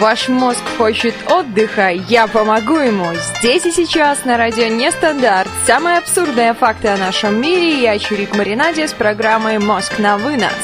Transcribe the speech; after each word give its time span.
Ваш 0.00 0.30
мозг 0.30 0.62
хочет 0.78 1.14
отдыха, 1.30 1.90
я 1.90 2.26
помогу 2.26 2.78
ему. 2.78 3.04
Здесь 3.38 3.66
и 3.66 3.70
сейчас 3.70 4.24
на 4.24 4.38
радио 4.38 4.66
Нестандарт. 4.68 5.50
Самые 5.66 5.98
абсурдные 5.98 6.54
факты 6.54 6.88
о 6.88 6.96
нашем 6.96 7.38
мире. 7.38 7.82
Я 7.82 7.98
Чурик 7.98 8.34
Маринаде 8.34 8.88
с 8.88 8.94
программой 8.94 9.58
«Мозг 9.58 9.98
на 9.98 10.16
вынос». 10.16 10.54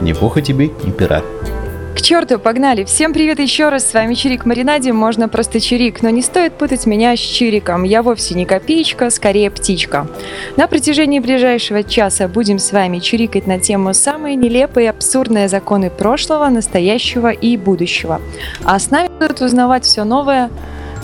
Не 0.00 0.14
пуха 0.14 0.40
тебе, 0.42 0.68
не 0.84 0.92
пера. 0.92 1.22
К 1.94 2.00
черту, 2.00 2.38
погнали! 2.38 2.84
Всем 2.84 3.12
привет 3.12 3.38
еще 3.38 3.68
раз, 3.68 3.90
с 3.90 3.92
вами 3.92 4.14
Чирик 4.14 4.46
Маринаде, 4.46 4.94
можно 4.94 5.28
просто 5.28 5.60
Чирик, 5.60 6.02
но 6.02 6.08
не 6.08 6.22
стоит 6.22 6.54
путать 6.54 6.86
меня 6.86 7.14
с 7.14 7.18
Чириком, 7.20 7.82
я 7.82 8.02
вовсе 8.02 8.34
не 8.34 8.46
копеечка, 8.46 9.10
скорее 9.10 9.50
птичка. 9.50 10.06
На 10.56 10.68
протяжении 10.68 11.20
ближайшего 11.20 11.82
часа 11.82 12.28
будем 12.28 12.58
с 12.58 12.72
вами 12.72 12.98
чирикать 12.98 13.46
на 13.46 13.58
тему 13.58 13.92
самые 13.92 14.36
нелепые 14.36 14.86
и 14.86 14.88
абсурдные 14.88 15.48
законы 15.48 15.90
прошлого, 15.90 16.48
настоящего 16.48 17.30
и 17.30 17.58
будущего. 17.58 18.22
А 18.64 18.78
с 18.78 18.90
нами 18.90 19.08
будут 19.20 19.42
узнавать 19.42 19.84
все 19.84 20.04
новое 20.04 20.50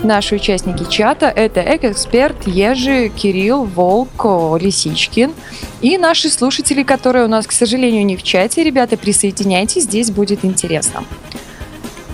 Наши 0.02 0.37
участники 0.37 0.88
чата– 0.88 1.27
это 1.37 1.61
эксперт 1.61 2.47
Ежи, 2.47 3.09
Кирилл, 3.09 3.65
Волк, 3.65 4.24
Лисичкин 4.61 5.33
и 5.80 5.98
наши 5.98 6.29
слушатели, 6.30 6.84
которые 6.84 7.24
у 7.24 7.29
нас, 7.29 7.47
к 7.47 7.52
сожалению, 7.52 8.07
не 8.07 8.16
в 8.16 8.23
чате. 8.23 8.62
Ребята, 8.62 8.97
присоединяйтесь, 8.97 9.83
здесь 9.83 10.11
будет 10.12 10.45
интересно. 10.45 11.05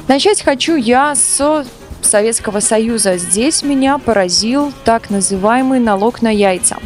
Начать 0.09 0.43
хочу 0.43 0.77
я 0.77 1.15
с 1.15 1.65
Советского 2.01 2.61
Союза. 2.61 3.19
Здесь 3.19 3.63
меня 3.63 3.99
поразил 3.99 4.73
так 4.85 5.11
называемый 5.11 5.79
налог 5.79 6.23
на 6.23 6.31
яйца. 6.31 6.79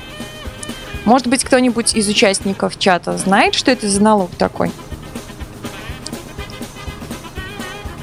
Может 1.05 1.29
быть, 1.29 1.45
кто-нибудь 1.45 1.95
из 1.95 2.09
участников 2.09 2.79
чата 2.79 3.16
знает, 3.18 3.55
что 3.55 3.71
это 3.71 3.88
за 3.88 4.02
налог 4.02 4.30
такой? 4.37 4.73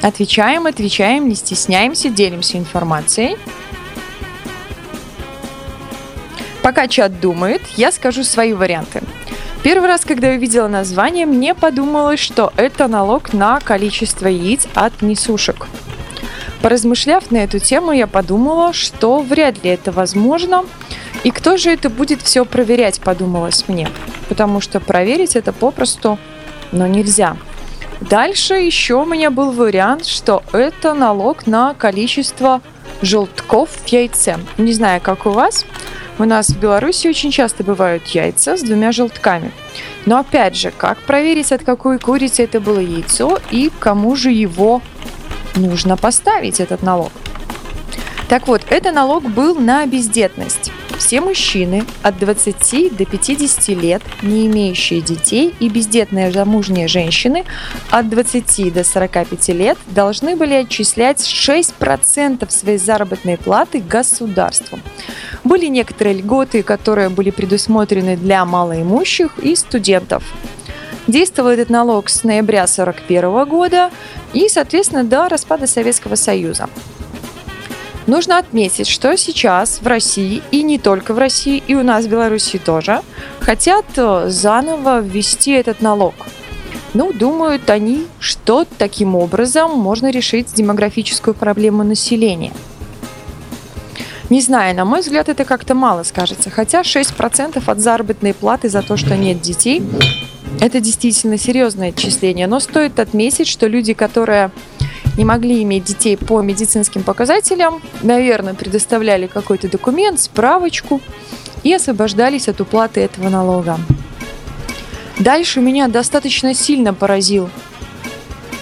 Отвечаем, 0.06 0.68
отвечаем, 0.68 1.28
не 1.28 1.34
стесняемся, 1.34 2.10
делимся 2.10 2.60
информацией. 2.60 3.38
Пока 6.62 6.88
чат 6.88 7.20
думает, 7.20 7.64
я 7.76 7.92
скажу 7.92 8.24
свои 8.24 8.54
варианты. 8.54 9.02
Первый 9.64 9.90
раз, 9.90 10.06
когда 10.06 10.30
я 10.30 10.38
увидела 10.38 10.68
название, 10.68 11.26
мне 11.26 11.56
подумалось, 11.56 12.20
что 12.20 12.54
это 12.56 12.88
налог 12.88 13.34
на 13.34 13.60
количество 13.60 14.28
яиц 14.28 14.68
от 14.76 15.02
несушек. 15.02 15.66
Поразмышляв 16.62 17.32
на 17.32 17.38
эту 17.38 17.58
тему, 17.58 17.92
я 17.92 18.06
подумала, 18.06 18.74
что 18.74 19.22
вряд 19.22 19.64
ли 19.64 19.72
это 19.72 19.92
возможно. 19.92 20.66
И 21.24 21.32
кто 21.32 21.58
же 21.58 21.72
это 21.72 21.90
будет 21.90 22.22
все 22.22 22.46
проверять, 22.46 23.02
подумалось 23.02 23.68
мне. 23.68 23.90
Потому 24.30 24.62
что 24.62 24.80
проверить 24.80 25.36
это 25.36 25.52
попросту, 25.52 26.20
но 26.72 26.86
нельзя. 26.86 27.38
Дальше 28.02 28.56
еще 28.56 28.96
у 28.96 29.06
меня 29.06 29.32
был 29.32 29.52
вариант, 29.52 30.06
что 30.06 30.44
это 30.52 30.94
налог 30.94 31.48
на 31.48 31.74
количество 31.74 32.62
желтков 33.02 33.70
в 33.70 33.88
яйце. 33.88 34.38
Не 34.58 34.74
знаю, 34.74 35.02
как 35.02 35.26
у 35.26 35.32
вас. 35.32 35.66
У 36.18 36.24
нас 36.24 36.50
в 36.50 36.60
Беларуси 36.60 37.08
очень 37.08 37.32
часто 37.32 37.64
бывают 37.64 38.08
яйца 38.08 38.56
с 38.58 38.62
двумя 38.62 38.92
желтками. 38.92 39.52
Но 40.06 40.20
опять 40.20 40.56
же, 40.56 40.72
как 40.72 41.00
проверить, 41.00 41.52
от 41.52 41.64
какой 41.64 42.00
курицы 42.00 42.44
это 42.44 42.60
было 42.60 42.80
яйцо 42.80 43.40
и 43.50 43.72
кому 43.80 44.16
же 44.16 44.32
его 44.32 44.82
нужно 45.56 45.98
поставить, 45.98 46.60
этот 46.60 46.84
налог? 46.84 47.12
Так 48.30 48.48
вот, 48.48 48.62
это 48.70 48.92
налог 48.92 49.24
был 49.24 49.56
на 49.56 49.86
бездетность. 49.86 50.72
Все 51.06 51.22
мужчины 51.22 51.84
от 52.02 52.18
20 52.18 52.98
до 52.98 53.06
50 53.06 53.68
лет, 53.80 54.02
не 54.24 54.48
имеющие 54.48 55.02
детей, 55.02 55.54
и 55.60 55.70
бездетные 55.70 56.32
замужние 56.32 56.88
женщины 56.88 57.46
от 57.92 58.10
20 58.10 58.74
до 58.74 58.84
45 58.84 59.50
лет 59.50 59.78
должны 59.86 60.36
были 60.36 60.56
отчислять 60.56 61.20
6% 61.20 62.50
своей 62.50 62.80
заработной 62.80 63.38
платы 63.38 63.82
государству. 63.82 64.80
Были 65.44 65.68
некоторые 65.68 66.16
льготы, 66.16 66.64
которые 66.64 67.10
были 67.10 67.30
предусмотрены 67.30 68.18
для 68.18 68.44
малоимущих 68.44 69.38
и 69.38 69.56
студентов. 69.56 70.24
Действовал 71.06 71.50
этот 71.50 71.70
налог 71.70 72.10
с 72.10 72.24
ноября 72.24 72.64
1941 72.64 73.48
года 73.48 73.92
и, 74.34 74.50
соответственно, 74.50 75.04
до 75.04 75.30
распада 75.30 75.68
Советского 75.68 76.16
Союза. 76.16 76.68
Нужно 78.08 78.38
отметить, 78.38 78.88
что 78.88 79.18
сейчас 79.18 79.82
в 79.82 79.88
России, 79.88 80.44
и 80.52 80.62
не 80.62 80.78
только 80.78 81.14
в 81.14 81.18
России, 81.18 81.64
и 81.66 81.74
у 81.74 81.82
нас 81.82 82.06
в 82.06 82.10
Беларуси 82.10 82.60
тоже, 82.60 83.02
хотят 83.40 83.86
э, 83.98 84.30
заново 84.30 85.02
ввести 85.02 85.52
этот 85.52 85.82
налог. 85.82 86.14
Ну, 86.94 87.12
думают 87.12 87.70
они, 87.70 88.06
что 88.20 88.66
таким 88.78 89.16
образом 89.16 89.72
можно 89.72 90.12
решить 90.12 90.54
демографическую 90.54 91.34
проблему 91.34 91.84
населения. 91.84 92.54
Не 94.30 94.42
знаю, 94.42 94.76
на 94.76 94.86
мой 94.86 95.02
взгляд, 95.02 95.28
это 95.28 95.44
как-то 95.44 95.74
мало 95.74 96.04
скажется. 96.04 96.50
Хотя 96.50 96.82
6% 96.82 97.62
от 97.66 97.80
заработной 97.80 98.34
платы 98.34 98.70
за 98.70 98.82
то, 98.82 98.98
что 98.98 99.18
нет 99.18 99.42
детей, 99.42 99.84
это 100.62 100.80
действительно 100.80 101.38
серьезное 101.38 101.90
отчисление. 101.90 102.48
Но 102.48 102.60
стоит 102.60 103.00
отметить, 103.00 103.48
что 103.48 103.68
люди, 103.68 103.94
которые 103.94 104.52
не 105.18 105.26
могли 105.26 105.64
иметь 105.64 105.86
детей 105.86 106.18
по 106.18 106.42
медицинским 106.42 107.04
показателям, 107.04 107.82
наверное, 108.02 108.54
предоставляли 108.54 109.28
какой-то 109.28 109.70
документ, 109.70 110.20
справочку 110.20 111.02
и 111.64 111.74
освобождались 111.74 112.48
от 112.48 112.62
уплаты 112.62 113.02
этого 113.02 113.30
налога. 113.30 113.80
Дальше 115.20 115.62
меня 115.62 115.88
достаточно 115.88 116.54
сильно 116.54 116.94
поразил 116.94 117.50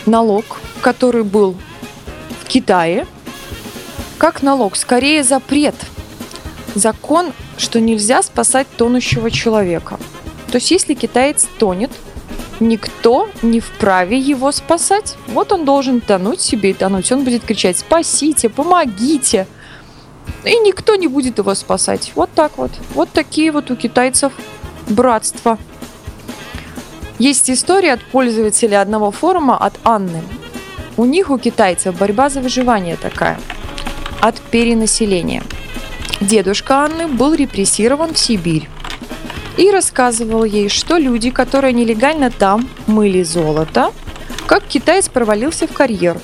налог, 0.05 0.45
который 0.81 1.23
был 1.23 1.55
в 2.41 2.47
Китае. 2.47 3.07
Как 4.17 4.43
налог? 4.43 4.75
Скорее 4.75 5.23
запрет. 5.23 5.75
Закон, 6.75 7.33
что 7.57 7.79
нельзя 7.79 8.21
спасать 8.23 8.67
тонущего 8.77 9.31
человека. 9.31 9.99
То 10.47 10.57
есть 10.57 10.71
если 10.71 10.93
китаец 10.93 11.47
тонет, 11.57 11.91
никто 12.59 13.29
не 13.41 13.59
вправе 13.59 14.17
его 14.17 14.51
спасать. 14.51 15.17
Вот 15.27 15.51
он 15.51 15.65
должен 15.65 16.01
тонуть 16.01 16.41
себе 16.41 16.71
и 16.71 16.73
тонуть. 16.73 17.11
Он 17.11 17.23
будет 17.23 17.43
кричать 17.43 17.77
«Спасите! 17.77 18.49
Помогите!» 18.49 19.47
И 20.43 20.57
никто 20.59 20.95
не 20.95 21.07
будет 21.07 21.37
его 21.37 21.53
спасать. 21.55 22.11
Вот 22.15 22.29
так 22.33 22.57
вот. 22.57 22.71
Вот 22.93 23.09
такие 23.09 23.51
вот 23.51 23.71
у 23.71 23.75
китайцев 23.75 24.33
братства. 24.87 25.57
Есть 27.19 27.49
история 27.49 27.93
от 27.93 28.03
пользователя 28.03 28.81
одного 28.81 29.11
форума, 29.11 29.57
от 29.57 29.73
Анны. 29.83 30.21
У 30.97 31.05
них, 31.05 31.29
у 31.29 31.37
китайцев, 31.37 31.97
борьба 31.97 32.29
за 32.29 32.41
выживание 32.41 32.97
такая. 32.97 33.39
От 34.21 34.39
перенаселения. 34.39 35.43
Дедушка 36.21 36.85
Анны 36.85 37.07
был 37.07 37.33
репрессирован 37.33 38.13
в 38.13 38.17
Сибирь 38.17 38.69
и 39.57 39.71
рассказывал 39.71 40.43
ей, 40.43 40.69
что 40.69 40.97
люди, 40.97 41.29
которые 41.29 41.73
нелегально 41.73 42.31
там 42.31 42.69
мыли 42.87 43.23
золото, 43.23 43.91
как 44.45 44.63
китаец 44.63 45.09
провалился 45.09 45.67
в 45.67 45.73
карьер. 45.73 46.19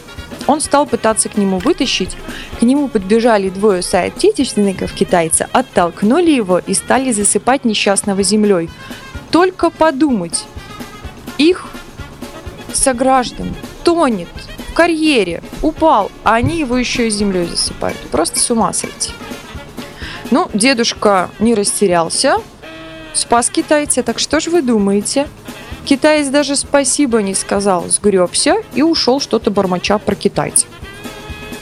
Он 0.48 0.62
стал 0.62 0.88
пытаться 0.88 1.30
к 1.30 1.38
нему 1.38 1.60
вытащить. 1.60 2.18
К 2.60 2.64
нему 2.64 2.88
подбежали 2.88 3.50
двое 3.50 3.84
соотечественников 3.84 4.94
китайца, 4.94 5.48
оттолкнули 5.52 6.32
его 6.32 6.58
и 6.58 6.74
стали 6.74 7.12
засыпать 7.12 7.66
несчастного 7.66 8.24
землей. 8.24 8.70
Только 9.30 9.70
подумать, 9.70 10.46
их 11.38 11.68
сограждан 12.74 13.56
тонет 13.84 14.28
в 14.70 14.74
карьере, 14.74 15.44
упал, 15.62 16.12
а 16.24 16.36
они 16.36 16.60
его 16.60 16.78
еще 16.78 17.08
и 17.08 17.12
землей 17.12 17.46
засыпают. 17.46 17.98
Просто 18.12 18.40
с 18.40 18.50
ума 18.50 18.74
сойти. 18.74 19.12
Ну, 20.32 20.50
дедушка 20.54 21.30
не 21.40 21.54
растерялся, 21.54 22.38
спас 23.14 23.50
китайца. 23.50 24.04
Так 24.04 24.20
что 24.20 24.40
же 24.40 24.50
вы 24.50 24.62
думаете? 24.62 25.28
Китаец 25.86 26.28
даже 26.28 26.56
спасибо 26.56 27.22
не 27.22 27.34
сказал, 27.34 27.88
сгребся 27.90 28.58
и 28.74 28.84
ушел 28.84 29.20
что-то 29.20 29.50
бормоча 29.50 29.98
про 29.98 30.16
китайца. 30.16 30.68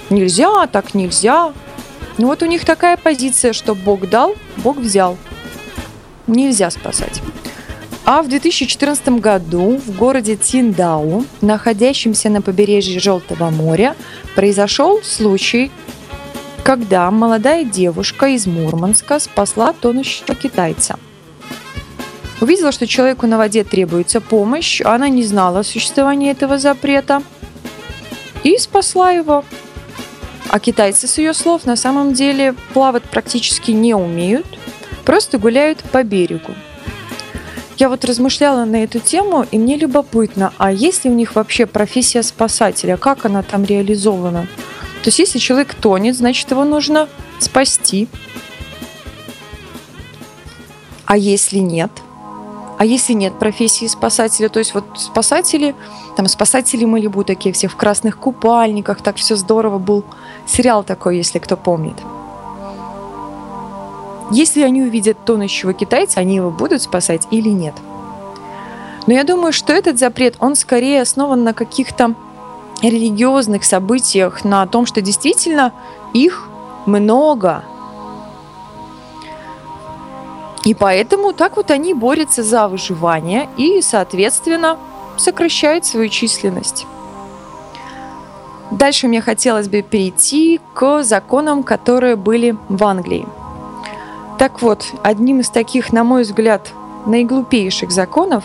Нельзя, 0.10 0.68
так 0.68 0.94
нельзя. 0.94 1.54
Ну 2.18 2.28
вот 2.28 2.42
у 2.44 2.46
них 2.46 2.66
такая 2.66 2.98
позиция, 2.98 3.54
что 3.54 3.76
Бог 3.76 4.10
дал, 4.10 4.36
Бог 4.58 4.78
взял. 4.78 5.18
Нельзя 6.26 6.70
спасать. 6.72 7.22
А 8.04 8.22
в 8.22 8.30
2014 8.30 9.10
году 9.20 9.78
в 9.78 9.96
городе 9.96 10.38
Тиндау, 10.38 11.26
находящемся 11.42 12.30
на 12.30 12.42
побережье 12.42 13.00
Желтого 13.00 13.50
моря, 13.50 13.96
произошел 14.36 15.02
случай, 15.04 15.72
когда 16.64 17.12
молодая 17.12 17.66
девушка 17.66 18.28
из 18.28 18.48
Мурманска 18.48 19.20
спасла 19.20 19.74
тонущего 19.74 20.36
китайца– 20.36 20.98
Увидела, 22.40 22.72
что 22.72 22.86
человеку 22.86 23.26
на 23.26 23.38
воде 23.38 23.64
требуется 23.64 24.22
помощь, 24.22 24.82
она 24.82 25.10
не 25.10 25.24
знала 25.24 25.60
о 25.60 25.64
существовании 25.64 26.32
этого 26.32 26.60
запрета 26.60 27.24
и 28.44 28.58
спасла 28.58 29.12
его. 29.12 29.44
А 30.50 30.60
китайцы, 30.60 31.08
с 31.08 31.18
ее 31.18 31.34
слов, 31.34 31.66
на 31.66 31.76
самом 31.76 32.14
деле 32.14 32.54
плавать 32.74 33.04
практически 33.04 33.72
не 33.72 33.96
умеют, 33.96 34.46
просто 35.04 35.40
гуляют 35.40 35.80
по 35.92 36.04
берегу. 36.04 36.54
Я 37.78 37.90
вот 37.90 38.06
размышляла 38.06 38.66
на 38.66 38.84
эту 38.84 39.00
тему, 39.00 39.46
и 39.52 39.58
мне 39.60 39.78
любопытно, 39.78 40.54
а 40.58 40.72
есть 40.72 41.06
ли 41.06 41.12
у 41.12 41.14
них 41.14 41.36
вообще 41.36 41.66
профессия 41.66 42.24
спасателя, 42.24 42.98
как 42.98 43.26
она 43.26 43.44
там 43.44 43.66
реализована? 43.66 44.48
То 45.04 45.10
есть 45.10 45.20
если 45.20 45.38
человек 45.40 45.74
тонет, 45.74 46.16
значит 46.16 46.50
его 46.50 46.66
нужно 46.66 47.08
спасти. 47.40 48.08
А 51.06 51.18
если 51.18 51.60
нет? 51.60 51.92
А 52.78 52.86
если 52.86 53.14
нет 53.14 53.40
профессии 53.40 53.88
спасателя, 53.88 54.50
то 54.50 54.60
есть 54.60 54.74
вот 54.76 54.86
спасатели, 54.96 55.76
там 56.16 56.28
спасатели 56.28 56.86
Малибу 56.86 57.24
такие 57.24 57.54
все 57.54 57.68
в 57.68 57.76
красных 57.76 58.20
купальниках, 58.20 59.02
так 59.02 59.16
все 59.16 59.36
здорово 59.36 59.80
был 59.80 60.04
сериал 60.46 60.84
такой, 60.84 61.18
если 61.18 61.40
кто 61.40 61.58
помнит. 61.58 61.96
Если 64.30 64.62
они 64.62 64.84
увидят 64.84 65.18
тонущего 65.26 65.74
китайца, 65.74 66.20
они 66.20 66.36
его 66.36 66.52
будут 66.52 66.82
спасать 66.82 67.28
или 67.32 67.50
нет? 67.50 67.74
Но 69.08 69.14
я 69.14 69.24
думаю, 69.24 69.54
что 69.54 69.74
этот 69.74 69.98
запрет, 69.98 70.36
он 70.40 70.56
скорее 70.56 71.02
основан 71.02 71.44
на 71.44 71.54
каких-то 71.54 72.14
религиозных 72.84 73.64
событиях, 73.64 74.44
на 74.44 74.68
том, 74.68 74.86
что 74.86 75.02
действительно 75.02 75.72
их 76.14 76.50
много. 76.86 77.64
И 80.68 80.74
поэтому 80.74 81.32
так 81.32 81.56
вот 81.56 81.72
они 81.72 81.94
борются 81.94 82.44
за 82.44 82.68
выживание 82.68 83.48
и, 83.56 83.82
соответственно, 83.82 84.78
сокращают 85.16 85.86
свою 85.86 86.10
численность. 86.10 86.86
Дальше 88.70 89.08
мне 89.08 89.22
хотелось 89.22 89.70
бы 89.70 89.82
перейти 89.82 90.60
к 90.74 91.04
законам, 91.04 91.64
которые 91.64 92.18
были 92.18 92.58
в 92.68 92.84
Англии. 92.84 93.26
Так 94.38 94.62
вот, 94.62 94.84
одним 95.04 95.40
из 95.40 95.50
таких, 95.50 95.94
на 95.94 96.04
мой 96.04 96.24
взгляд, 96.24 96.74
наиглупейших 97.06 97.90
законов 97.90 98.44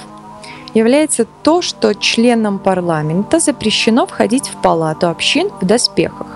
является 0.74 1.26
то, 1.42 1.60
что 1.60 1.92
членам 1.92 2.60
парламента 2.60 3.40
запрещено 3.40 4.06
входить 4.06 4.46
в 4.46 4.62
палату 4.62 5.08
общин 5.08 5.50
в 5.60 5.66
доспехах. 5.66 6.28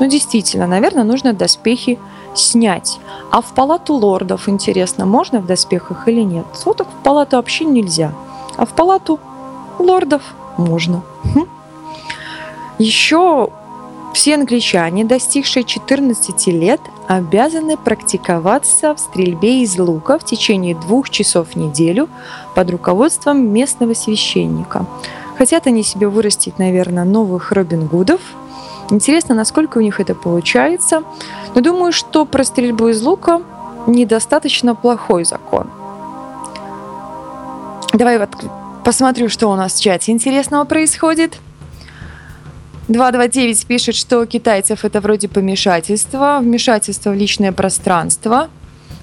Ну, 0.00 0.08
действительно, 0.08 0.66
наверное, 0.66 1.04
нужно 1.04 1.32
доспехи 1.34 2.00
снять. 2.34 2.98
А 3.30 3.40
в 3.40 3.52
палату 3.54 3.94
лордов, 3.94 4.48
интересно, 4.48 5.06
можно 5.06 5.40
в 5.40 5.46
доспехах 5.46 6.08
или 6.08 6.20
нет? 6.20 6.46
Вот 6.64 6.78
так 6.78 6.88
в 6.88 7.02
палату 7.02 7.38
общин 7.38 7.72
нельзя. 7.72 8.12
А 8.56 8.66
в 8.66 8.70
палату 8.70 9.18
лордов 9.78 10.22
можно. 10.56 11.02
Хм. 11.34 11.46
Еще 12.78 13.50
все 14.12 14.34
англичане, 14.34 15.04
достигшие 15.04 15.64
14 15.64 16.46
лет, 16.48 16.80
обязаны 17.06 17.76
практиковаться 17.76 18.94
в 18.94 18.98
стрельбе 19.00 19.62
из 19.62 19.78
лука 19.78 20.18
в 20.18 20.24
течение 20.24 20.74
двух 20.74 21.10
часов 21.10 21.48
в 21.50 21.56
неделю 21.56 22.08
под 22.54 22.70
руководством 22.70 23.48
местного 23.52 23.94
священника. 23.94 24.86
Хотят 25.38 25.66
они 25.66 25.82
себе 25.82 26.08
вырастить, 26.08 26.58
наверное, 26.58 27.04
новых 27.04 27.52
Робин 27.52 27.86
Гудов. 27.86 28.20
Интересно, 28.90 29.34
насколько 29.34 29.78
у 29.78 29.80
них 29.80 30.00
это 30.00 30.14
получается. 30.14 31.02
Но 31.54 31.60
думаю, 31.60 31.92
что 31.92 32.24
про 32.24 32.44
стрельбу 32.44 32.88
из 32.88 33.00
лука 33.02 33.40
недостаточно 33.86 34.74
плохой 34.74 35.24
закон. 35.24 35.70
Давай 37.92 38.18
вот 38.18 38.30
посмотрю, 38.84 39.28
что 39.28 39.48
у 39.48 39.56
нас 39.56 39.74
в 39.74 39.82
чате 39.82 40.12
интересного 40.12 40.64
происходит. 40.64 41.38
229 42.88 43.66
пишет, 43.66 43.94
что 43.94 44.20
у 44.20 44.26
китайцев 44.26 44.84
это 44.84 45.00
вроде 45.00 45.28
помешательство, 45.28 46.38
вмешательство 46.40 47.10
в 47.10 47.14
личное 47.14 47.52
пространство. 47.52 48.48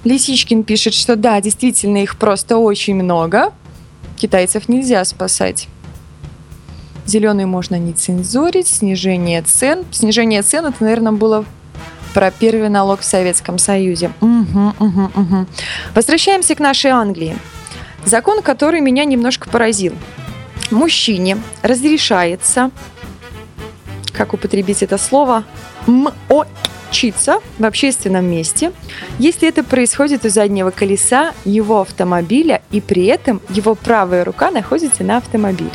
Лисичкин 0.04 0.64
пишет, 0.64 0.94
что 0.94 1.16
да, 1.16 1.40
действительно, 1.40 1.98
их 2.04 2.18
просто 2.18 2.58
очень 2.58 2.96
много. 2.96 3.54
Китайцев 4.18 4.68
нельзя 4.68 5.04
спасать. 5.06 5.68
Зеленый 7.08 7.46
можно 7.46 7.80
не 7.80 7.94
цензурить, 7.94 8.68
снижение 8.68 9.42
цен. 9.42 9.86
Снижение 9.92 10.44
цен, 10.44 10.66
это, 10.66 10.76
наверное, 10.84 11.14
было 11.14 11.46
про 12.14 12.32
первый 12.32 12.70
налог 12.70 13.00
в 13.00 13.06
Советском 13.06 13.58
Союзе. 13.58 14.12
Угу, 14.22 14.74
угу, 14.80 15.12
угу. 15.16 15.46
Возвращаемся 15.96 16.54
к 16.54 16.60
нашей 16.60 16.92
Англии. 16.92 17.38
Закон, 18.06 18.42
который 18.42 18.82
меня 18.82 19.06
немножко 19.06 19.50
поразил. 19.50 19.94
Мужчине 20.70 21.38
разрешается 21.62 22.72
как 24.18 24.34
употребить 24.34 24.82
это 24.82 24.98
слово, 24.98 25.44
мочиться 25.86 27.40
в 27.60 27.66
общественном 27.66 28.26
месте, 28.26 28.72
если 29.20 29.48
это 29.48 29.64
происходит 29.64 30.26
у 30.26 30.30
заднего 30.30 30.72
колеса 30.72 31.34
его 31.46 31.82
автомобиля 31.82 32.64
и 32.72 32.82
при 32.82 33.06
этом 33.06 33.42
его 33.50 33.76
правая 33.76 34.26
рука 34.26 34.50
находится 34.50 35.04
на 35.04 35.18
автомобиле. 35.18 35.70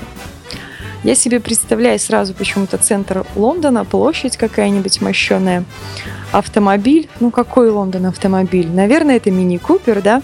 Я 1.04 1.16
себе 1.16 1.40
представляю 1.40 1.98
сразу 1.98 2.32
почему-то 2.32 2.78
центр 2.78 3.26
Лондона, 3.34 3.84
площадь 3.84 4.36
какая-нибудь 4.36 5.00
мощеная, 5.00 5.64
автомобиль. 6.30 7.08
Ну, 7.18 7.32
какой 7.32 7.70
Лондон 7.70 8.06
автомобиль? 8.06 8.68
Наверное, 8.68 9.16
это 9.16 9.30
мини-купер, 9.32 10.00
да? 10.00 10.22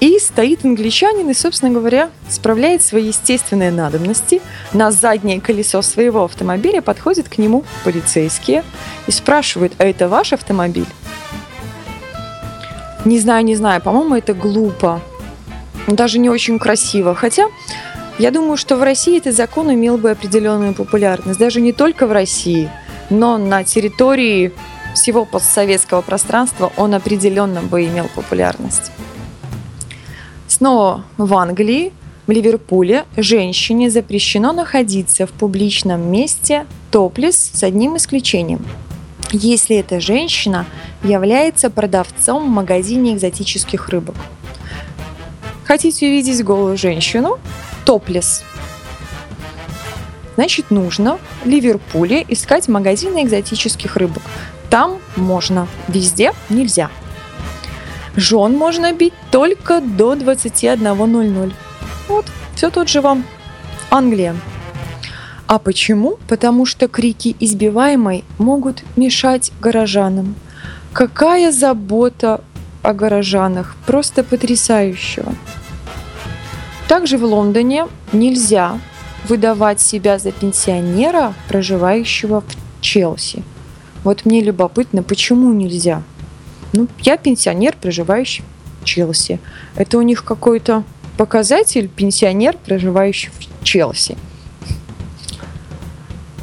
И 0.00 0.18
стоит 0.18 0.64
англичанин 0.64 1.28
и, 1.30 1.34
собственно 1.34 1.72
говоря, 1.72 2.10
справляет 2.28 2.82
свои 2.82 3.08
естественные 3.08 3.70
надобности. 3.70 4.40
На 4.72 4.90
заднее 4.90 5.40
колесо 5.40 5.82
своего 5.82 6.24
автомобиля 6.24 6.80
подходят 6.80 7.28
к 7.28 7.38
нему 7.38 7.64
полицейские 7.84 8.64
и 9.06 9.10
спрашивают, 9.10 9.74
а 9.78 9.84
это 9.84 10.08
ваш 10.08 10.32
автомобиль? 10.32 10.86
Не 13.04 13.18
знаю, 13.18 13.44
не 13.44 13.56
знаю, 13.56 13.82
по-моему, 13.82 14.16
это 14.16 14.32
глупо. 14.32 15.02
Даже 15.86 16.18
не 16.18 16.30
очень 16.30 16.58
красиво. 16.58 17.14
Хотя 17.14 17.48
я 18.18 18.30
думаю, 18.30 18.56
что 18.56 18.76
в 18.76 18.82
России 18.82 19.18
этот 19.18 19.34
закон 19.34 19.72
имел 19.72 19.98
бы 19.98 20.10
определенную 20.10 20.74
популярность. 20.74 21.38
Даже 21.38 21.60
не 21.60 21.72
только 21.72 22.06
в 22.06 22.12
России, 22.12 22.70
но 23.10 23.38
на 23.38 23.64
территории 23.64 24.52
всего 24.94 25.24
постсоветского 25.24 26.00
пространства 26.02 26.72
он 26.76 26.94
определенно 26.94 27.62
бы 27.62 27.84
имел 27.84 28.08
популярность. 28.14 28.92
Снова 30.46 31.04
в 31.16 31.34
Англии, 31.34 31.92
в 32.26 32.30
Ливерпуле, 32.30 33.04
женщине 33.16 33.90
запрещено 33.90 34.52
находиться 34.52 35.26
в 35.26 35.30
публичном 35.32 36.10
месте 36.10 36.66
топлес 36.90 37.36
с 37.36 37.62
одним 37.64 37.96
исключением. 37.96 38.64
Если 39.32 39.76
эта 39.76 39.98
женщина 40.00 40.64
является 41.02 41.70
продавцом 41.70 42.44
в 42.46 42.48
магазине 42.48 43.14
экзотических 43.14 43.88
рыбок. 43.88 44.14
Хотите 45.64 46.06
увидеть 46.06 46.44
голую 46.44 46.76
женщину? 46.76 47.38
Топлес. 47.84 48.44
Значит, 50.36 50.70
нужно 50.70 51.18
в 51.44 51.48
Ливерпуле 51.48 52.24
искать 52.28 52.68
магазины 52.68 53.22
экзотических 53.22 53.96
рыбок. 53.96 54.22
Там 54.68 54.98
можно, 55.16 55.68
везде 55.86 56.32
нельзя. 56.48 56.90
Жен 58.16 58.56
можно 58.56 58.92
бить 58.92 59.14
только 59.30 59.80
до 59.80 60.14
21.00. 60.14 61.52
Вот, 62.08 62.26
все 62.54 62.70
тот 62.70 62.88
же 62.88 63.00
вам. 63.00 63.24
Англия. 63.90 64.34
А 65.46 65.58
почему? 65.58 66.18
Потому 66.26 66.66
что 66.66 66.88
крики 66.88 67.36
избиваемой 67.38 68.24
могут 68.38 68.82
мешать 68.96 69.52
горожанам. 69.60 70.34
Какая 70.92 71.52
забота 71.52 72.40
о 72.82 72.92
горожанах, 72.92 73.76
просто 73.86 74.24
потрясающего. 74.24 75.34
Также 76.88 77.16
в 77.18 77.24
Лондоне 77.24 77.88
нельзя 78.12 78.78
выдавать 79.26 79.80
себя 79.80 80.18
за 80.18 80.32
пенсионера, 80.32 81.34
проживающего 81.48 82.42
в 82.42 82.80
Челси. 82.82 83.42
Вот 84.02 84.26
мне 84.26 84.42
любопытно, 84.42 85.02
почему 85.02 85.52
нельзя? 85.52 86.02
Ну, 86.74 86.88
я 87.00 87.16
пенсионер, 87.16 87.74
проживающий 87.80 88.44
в 88.82 88.84
Челси. 88.84 89.40
Это 89.76 89.96
у 89.96 90.02
них 90.02 90.24
какой-то 90.24 90.84
показатель 91.16 91.88
пенсионер, 91.88 92.56
проживающий 92.66 93.30
в 93.30 93.64
Челси. 93.64 94.18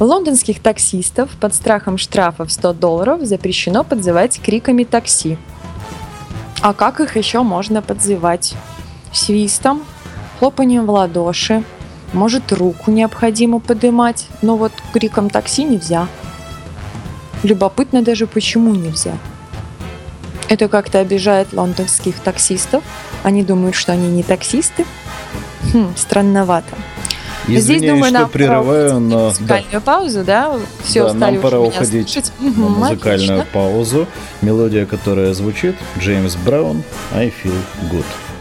Лондонских 0.00 0.60
таксистов 0.60 1.30
под 1.40 1.54
страхом 1.54 1.96
штрафа 1.98 2.44
в 2.44 2.50
100 2.50 2.72
долларов 2.72 3.20
запрещено 3.22 3.84
подзывать 3.84 4.40
криками 4.40 4.82
такси. 4.82 5.38
А 6.60 6.72
как 6.72 6.98
их 7.00 7.16
еще 7.16 7.42
можно 7.42 7.82
подзывать? 7.82 8.54
Свистом, 9.12 9.84
хлопанием 10.42 10.86
в 10.86 10.90
ладоши, 10.90 11.62
может 12.12 12.50
руку 12.50 12.90
необходимо 12.90 13.60
поднимать, 13.60 14.26
но 14.42 14.56
вот 14.56 14.72
криком 14.92 15.30
такси 15.30 15.62
нельзя. 15.62 16.08
Любопытно 17.44 18.02
даже, 18.02 18.26
почему 18.26 18.74
нельзя. 18.74 19.12
Это 20.48 20.66
как-то 20.66 20.98
обижает 20.98 21.52
лондонских 21.52 22.18
таксистов. 22.18 22.82
Они 23.22 23.44
думают, 23.44 23.76
что 23.76 23.92
они 23.92 24.08
не 24.08 24.24
таксисты. 24.24 24.84
Хм, 25.72 25.92
странновато. 25.96 26.74
Извиняюсь, 27.46 27.62
Здесь, 27.64 27.80
думаю, 27.82 28.04
что 28.06 28.12
нам 28.12 28.28
прерываю, 28.28 28.98
но 28.98 29.26
музыкальную 29.26 29.70
да, 29.72 29.80
паузу, 29.80 30.24
да? 30.24 30.58
Все 30.82 31.06
да, 31.06 31.14
нам 31.14 31.40
пора 31.40 31.60
уходить 31.60 32.10
слушать. 32.10 32.32
на 32.40 32.68
музыкальную 32.68 33.42
отлично. 33.42 33.46
паузу. 33.52 34.08
Мелодия, 34.40 34.86
которая 34.86 35.34
звучит, 35.34 35.76
Джеймс 36.00 36.34
Браун, 36.34 36.82
I 37.12 37.28
Feel 37.28 37.54
Good. 37.92 38.31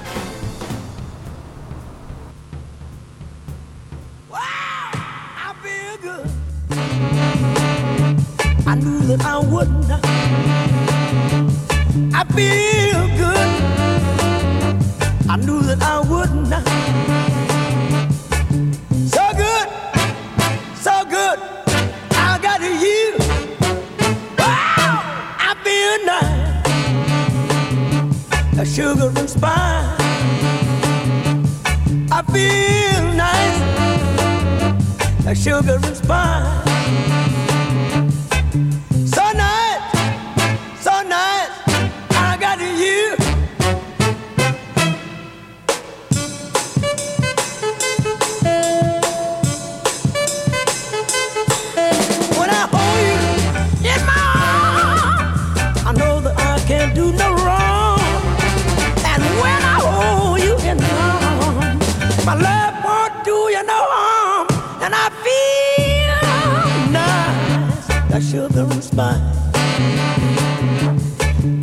shivering 68.21 68.81
spine. 68.81 69.21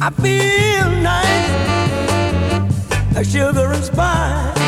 I 0.00 0.10
feel 0.10 0.90
nice, 1.02 1.50
a 3.16 3.24
and 3.72 3.84
spine. 3.84 4.67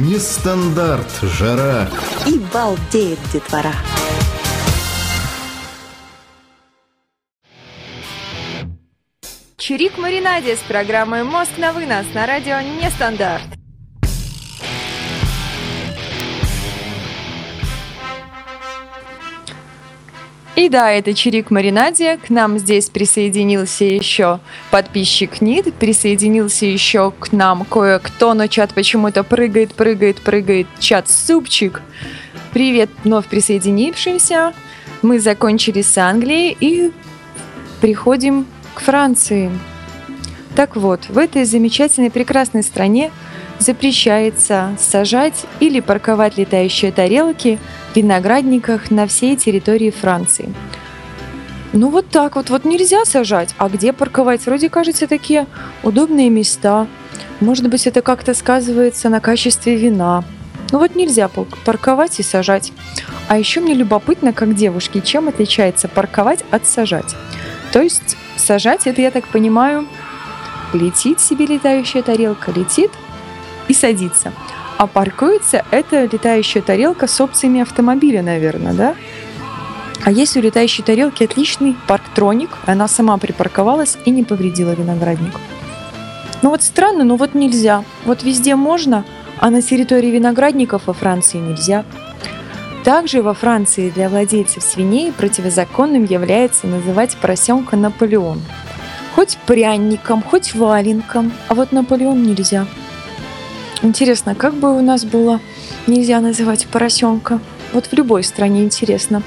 Нестандарт, 0.00 1.20
жара. 1.22 1.88
И 2.26 2.38
балдеет 2.52 3.18
детвора. 3.32 3.74
Чирик 9.56 9.98
Маринаде 9.98 10.56
с 10.56 10.60
программой 10.60 11.22
«Мозг 11.22 11.58
на 11.58 11.72
вынос» 11.72 12.06
на 12.14 12.26
радио 12.26 12.60
«Нестандарт». 12.60 13.59
И 20.60 20.68
да, 20.68 20.90
это 20.90 21.14
Чирик 21.14 21.50
Маринаде. 21.50 22.18
К 22.18 22.28
нам 22.28 22.58
здесь 22.58 22.90
присоединился 22.90 23.86
еще 23.86 24.40
подписчик 24.70 25.40
Нид, 25.40 25.72
присоединился 25.72 26.66
еще 26.66 27.12
к 27.18 27.32
нам 27.32 27.64
кое-кто, 27.64 28.34
но 28.34 28.46
чат 28.46 28.74
почему-то 28.74 29.24
прыгает, 29.24 29.72
прыгает, 29.72 30.20
прыгает. 30.20 30.66
Чат 30.78 31.08
Супчик. 31.08 31.80
Привет 32.52 32.90
вновь 33.04 33.26
присоединившимся. 33.28 34.52
Мы 35.00 35.18
закончили 35.18 35.80
с 35.80 35.96
Англией 35.96 36.54
и 36.60 36.92
приходим 37.80 38.46
к 38.74 38.80
Франции. 38.82 39.50
Так 40.56 40.76
вот, 40.76 41.08
в 41.08 41.16
этой 41.16 41.44
замечательной 41.44 42.10
прекрасной 42.10 42.64
стране 42.64 43.12
запрещается 43.60 44.74
сажать 44.78 45.44
или 45.60 45.80
парковать 45.80 46.36
летающие 46.36 46.90
тарелки 46.90 47.58
в 47.92 47.96
виноградниках 47.96 48.90
на 48.90 49.06
всей 49.06 49.36
территории 49.36 49.90
Франции. 49.90 50.52
Ну 51.72 51.90
вот 51.90 52.08
так 52.08 52.34
вот, 52.34 52.50
вот 52.50 52.64
нельзя 52.64 53.04
сажать. 53.04 53.54
А 53.58 53.68
где 53.68 53.92
парковать? 53.92 54.44
Вроде 54.46 54.68
кажется 54.68 55.06
такие 55.06 55.46
удобные 55.84 56.28
места. 56.28 56.88
Может 57.38 57.68
быть, 57.68 57.86
это 57.86 58.02
как-то 58.02 58.34
сказывается 58.34 59.08
на 59.08 59.20
качестве 59.20 59.76
вина. 59.76 60.24
Ну 60.72 60.78
вот 60.78 60.96
нельзя 60.96 61.28
парковать 61.28 62.18
и 62.18 62.22
сажать. 62.22 62.72
А 63.28 63.38
еще 63.38 63.60
мне 63.60 63.74
любопытно, 63.74 64.32
как 64.32 64.54
девушки, 64.56 65.00
чем 65.00 65.28
отличается 65.28 65.86
парковать 65.86 66.44
от 66.50 66.66
сажать. 66.66 67.14
То 67.72 67.80
есть 67.80 68.16
сажать, 68.36 68.86
это, 68.86 69.00
я 69.00 69.10
так 69.10 69.28
понимаю, 69.28 69.86
летит 70.72 71.20
себе 71.20 71.46
летающая 71.46 72.02
тарелка, 72.02 72.50
летит 72.52 72.90
и 73.70 73.74
садится. 73.74 74.32
А 74.78 74.86
паркуется 74.88 75.64
это 75.70 76.04
летающая 76.04 76.60
тарелка 76.60 77.06
с 77.06 77.20
опциями 77.20 77.60
автомобиля, 77.60 78.20
наверное, 78.20 78.72
да? 78.72 78.94
А 80.02 80.10
есть 80.10 80.36
у 80.36 80.40
летающей 80.40 80.82
тарелки 80.82 81.22
отличный 81.22 81.76
парктроник, 81.86 82.50
она 82.66 82.88
сама 82.88 83.16
припарковалась 83.18 83.96
и 84.04 84.10
не 84.10 84.24
повредила 84.24 84.72
виноградник. 84.72 85.34
Ну 86.42 86.50
вот 86.50 86.62
странно, 86.62 87.04
но 87.04 87.16
вот 87.16 87.34
нельзя. 87.34 87.84
Вот 88.06 88.22
везде 88.24 88.56
можно, 88.56 89.04
а 89.38 89.50
на 89.50 89.62
территории 89.62 90.08
виноградников 90.08 90.86
во 90.86 90.94
Франции 90.94 91.38
нельзя. 91.38 91.84
Также 92.82 93.22
во 93.22 93.34
Франции 93.34 93.90
для 93.90 94.08
владельцев 94.08 94.64
свиней 94.64 95.12
противозаконным 95.12 96.04
является 96.04 96.66
называть 96.66 97.16
поросенка 97.18 97.76
Наполеон. 97.76 98.40
Хоть 99.14 99.36
пряником, 99.46 100.22
хоть 100.22 100.54
валенком, 100.54 101.30
а 101.48 101.54
вот 101.54 101.72
Наполеон 101.72 102.22
нельзя. 102.22 102.66
Интересно, 103.82 104.34
как 104.34 104.54
бы 104.54 104.76
у 104.76 104.82
нас 104.82 105.04
было 105.04 105.40
нельзя 105.86 106.20
называть 106.20 106.66
поросенка? 106.66 107.40
Вот 107.72 107.86
в 107.86 107.92
любой 107.94 108.22
стране 108.24 108.62
интересно. 108.62 109.22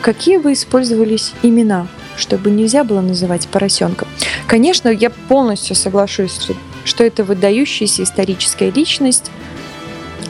Какие 0.00 0.38
бы 0.38 0.52
использовались 0.54 1.32
имена, 1.42 1.86
чтобы 2.16 2.50
нельзя 2.50 2.84
было 2.84 3.02
называть 3.02 3.46
поросенка? 3.48 4.06
Конечно, 4.46 4.88
я 4.88 5.10
полностью 5.10 5.76
соглашусь, 5.76 6.50
что- 6.84 7.04
это 7.04 7.24
выдающаяся 7.24 8.02
историческая 8.02 8.70
личность. 8.70 9.30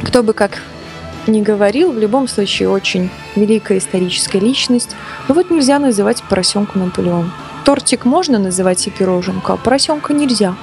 Кто 0.03 0.23
бы 0.23 0.33
как 0.33 0.63
ни 1.29 1.41
говорил, 1.41 1.93
в 1.93 1.99
любом 1.99 2.27
случае 2.29 2.69
очень 2.71 3.09
великая 3.37 3.79
историческая 3.79 4.41
личность. 4.41 4.91
Но 5.29 5.35
вот 5.35 5.51
нельзя 5.51 5.79
называть 5.79 6.23
поросенку 6.25 6.79
Наполеон. 6.79 7.31
Тортик 7.65 8.05
можно 8.05 8.39
называть 8.39 8.87
и 8.87 8.91
пироженку, 8.91 9.53
а 9.53 9.57
поросенка 9.57 10.13
нельзя. 10.13 10.55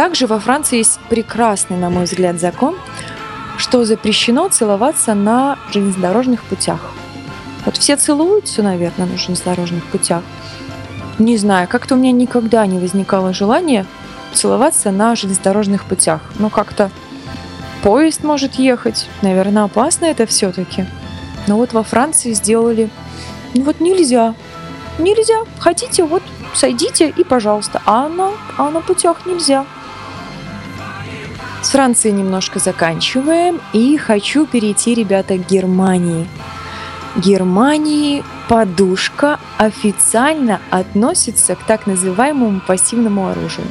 Также 0.00 0.26
во 0.26 0.40
Франции 0.40 0.78
есть 0.78 0.98
прекрасный, 1.10 1.76
на 1.76 1.90
мой 1.90 2.04
взгляд, 2.04 2.40
закон, 2.40 2.74
что 3.58 3.84
запрещено 3.84 4.48
целоваться 4.48 5.12
на 5.12 5.58
железнодорожных 5.74 6.42
путях. 6.44 6.80
Вот 7.66 7.76
все 7.76 7.96
целуются, 7.96 8.62
наверное, 8.62 9.06
на 9.06 9.18
железнодорожных 9.18 9.84
путях. 9.84 10.22
Не 11.18 11.36
знаю, 11.36 11.68
как-то 11.68 11.96
у 11.96 11.98
меня 11.98 12.12
никогда 12.12 12.64
не 12.64 12.78
возникало 12.78 13.34
желания 13.34 13.84
целоваться 14.32 14.90
на 14.90 15.14
железнодорожных 15.14 15.84
путях. 15.84 16.22
Но 16.38 16.48
как-то 16.48 16.90
поезд 17.82 18.24
может 18.24 18.54
ехать. 18.54 19.06
Наверное, 19.20 19.64
опасно 19.64 20.06
это 20.06 20.24
все-таки. 20.24 20.86
Но 21.46 21.58
вот 21.58 21.74
во 21.74 21.82
Франции 21.82 22.32
сделали... 22.32 22.88
Ну 23.52 23.64
вот 23.64 23.80
нельзя. 23.80 24.34
Нельзя. 24.98 25.40
Хотите, 25.58 26.04
вот 26.04 26.22
сойдите 26.54 27.10
и 27.10 27.22
пожалуйста. 27.22 27.82
А 27.84 28.08
на, 28.08 28.30
а 28.56 28.70
на 28.70 28.80
путях 28.80 29.26
нельзя. 29.26 29.66
С 31.62 31.70
Францией 31.70 32.14
немножко 32.14 32.58
заканчиваем. 32.58 33.60
И 33.72 33.96
хочу 33.96 34.46
перейти, 34.46 34.94
ребята, 34.94 35.36
к 35.36 35.46
Германии. 35.46 36.26
Германии 37.16 38.24
подушка 38.48 39.38
официально 39.58 40.60
относится 40.70 41.56
к 41.56 41.64
так 41.64 41.86
называемому 41.86 42.60
пассивному 42.60 43.28
оружию. 43.28 43.66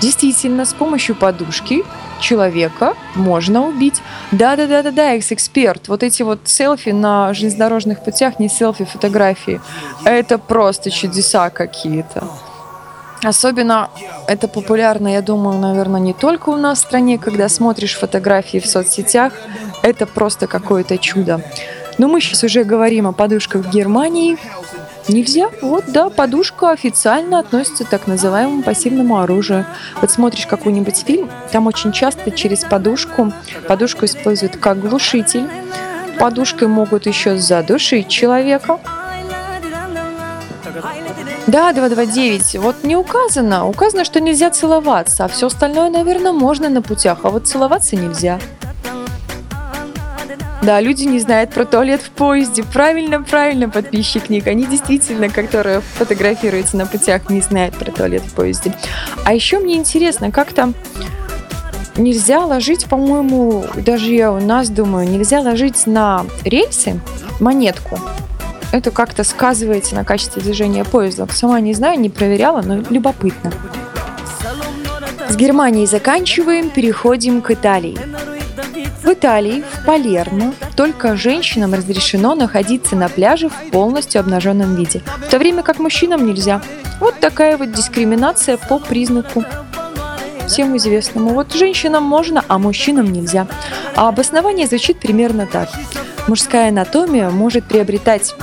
Действительно, 0.00 0.64
с 0.64 0.74
помощью 0.74 1.16
подушки 1.16 1.84
человека 2.20 2.94
можно 3.14 3.66
убить. 3.66 4.02
Да-да-да-да-да, 4.32 5.14
экс-эксперт. 5.14 5.88
Вот 5.88 6.02
эти 6.02 6.22
вот 6.22 6.40
селфи 6.44 6.90
на 6.90 7.32
железнодорожных 7.32 8.04
путях, 8.04 8.38
не 8.38 8.48
селфи, 8.48 8.84
фотографии. 8.84 9.60
Это 10.04 10.38
просто 10.38 10.90
чудеса 10.90 11.50
какие-то. 11.50 12.24
Особенно 13.22 13.90
это 14.28 14.46
популярно, 14.46 15.08
я 15.08 15.22
думаю, 15.22 15.58
наверное, 15.58 16.00
не 16.00 16.12
только 16.12 16.50
у 16.50 16.56
нас 16.56 16.78
в 16.78 16.82
стране, 16.82 17.18
когда 17.18 17.48
смотришь 17.48 17.96
фотографии 17.96 18.58
в 18.58 18.66
соцсетях. 18.66 19.32
Это 19.82 20.06
просто 20.06 20.46
какое-то 20.46 20.98
чудо. 20.98 21.42
Но 21.98 22.06
мы 22.06 22.20
сейчас 22.20 22.44
уже 22.44 22.62
говорим 22.62 23.06
о 23.08 23.12
подушках 23.12 23.64
в 23.64 23.70
Германии. 23.70 24.38
Нельзя. 25.08 25.48
Вот, 25.62 25.84
да, 25.88 26.10
подушка 26.10 26.70
официально 26.70 27.38
относится 27.38 27.84
к 27.84 27.88
так 27.88 28.06
называемому 28.06 28.62
пассивному 28.62 29.18
оружию. 29.18 29.64
Вот 30.00 30.10
смотришь 30.10 30.46
какой-нибудь 30.46 30.98
фильм, 30.98 31.30
там 31.50 31.66
очень 31.66 31.92
часто 31.92 32.30
через 32.30 32.64
подушку, 32.64 33.32
подушку 33.66 34.04
используют 34.04 34.58
как 34.58 34.80
глушитель. 34.80 35.48
Подушкой 36.18 36.68
могут 36.68 37.06
еще 37.06 37.38
задушить 37.38 38.08
человека. 38.08 38.78
Да, 41.48 41.72
229. 41.72 42.56
Вот 42.56 42.84
не 42.84 42.94
указано. 42.94 43.66
Указано, 43.66 44.04
что 44.04 44.20
нельзя 44.20 44.50
целоваться, 44.50 45.24
а 45.24 45.28
все 45.28 45.46
остальное, 45.46 45.88
наверное, 45.88 46.32
можно 46.32 46.68
на 46.68 46.82
путях, 46.82 47.20
а 47.22 47.30
вот 47.30 47.48
целоваться 47.48 47.96
нельзя. 47.96 48.38
Да, 50.60 50.78
люди 50.80 51.04
не 51.04 51.18
знают 51.20 51.50
про 51.50 51.64
туалет 51.64 52.02
в 52.02 52.10
поезде. 52.10 52.64
Правильно, 52.64 53.22
правильно, 53.22 53.70
подписчик 53.70 54.28
Ник. 54.28 54.46
Они 54.46 54.66
действительно, 54.66 55.30
которые 55.30 55.80
фотографируются 55.80 56.76
на 56.76 56.84
путях, 56.84 57.30
не 57.30 57.40
знают 57.40 57.74
про 57.76 57.90
туалет 57.90 58.22
в 58.22 58.34
поезде. 58.34 58.74
А 59.24 59.32
еще 59.32 59.58
мне 59.58 59.76
интересно, 59.76 60.30
как 60.30 60.52
там 60.52 60.74
нельзя 61.96 62.44
ложить, 62.44 62.84
по-моему, 62.84 63.64
даже 63.74 64.12
я 64.12 64.30
у 64.32 64.40
нас 64.40 64.68
думаю, 64.68 65.08
нельзя 65.08 65.40
ложить 65.40 65.86
на 65.86 66.26
рельсы 66.44 67.00
монетку. 67.40 67.98
Это 68.72 68.90
как-то 68.90 69.24
сказывается 69.24 69.94
на 69.94 70.04
качестве 70.04 70.42
движения 70.42 70.84
поезда. 70.84 71.26
Сама 71.32 71.60
не 71.60 71.72
знаю, 71.72 71.98
не 71.98 72.10
проверяла, 72.10 72.62
но 72.62 72.82
любопытно. 72.90 73.52
С 75.28 75.36
Германией 75.36 75.86
заканчиваем, 75.86 76.70
переходим 76.70 77.40
к 77.40 77.50
Италии. 77.50 77.98
В 79.02 79.12
Италии, 79.12 79.62
в 79.62 79.86
Палермо, 79.86 80.52
только 80.76 81.16
женщинам 81.16 81.72
разрешено 81.72 82.34
находиться 82.34 82.94
на 82.94 83.08
пляже 83.08 83.48
в 83.48 83.70
полностью 83.70 84.20
обнаженном 84.20 84.74
виде, 84.74 85.02
в 85.26 85.30
то 85.30 85.38
время 85.38 85.62
как 85.62 85.78
мужчинам 85.78 86.26
нельзя. 86.26 86.60
Вот 87.00 87.18
такая 87.20 87.56
вот 87.56 87.72
дискриминация 87.72 88.56
по 88.58 88.78
признаку 88.78 89.44
всем 90.46 90.76
известному. 90.76 91.30
Вот 91.30 91.54
женщинам 91.54 92.02
можно, 92.02 92.44
а 92.48 92.58
мужчинам 92.58 93.12
нельзя. 93.12 93.46
А 93.96 94.08
обоснование 94.08 94.66
звучит 94.66 94.98
примерно 94.98 95.46
так. 95.46 95.68
Мужская 96.26 96.68
анатомия 96.68 97.30
может 97.30 97.64
приобретать 97.64 98.34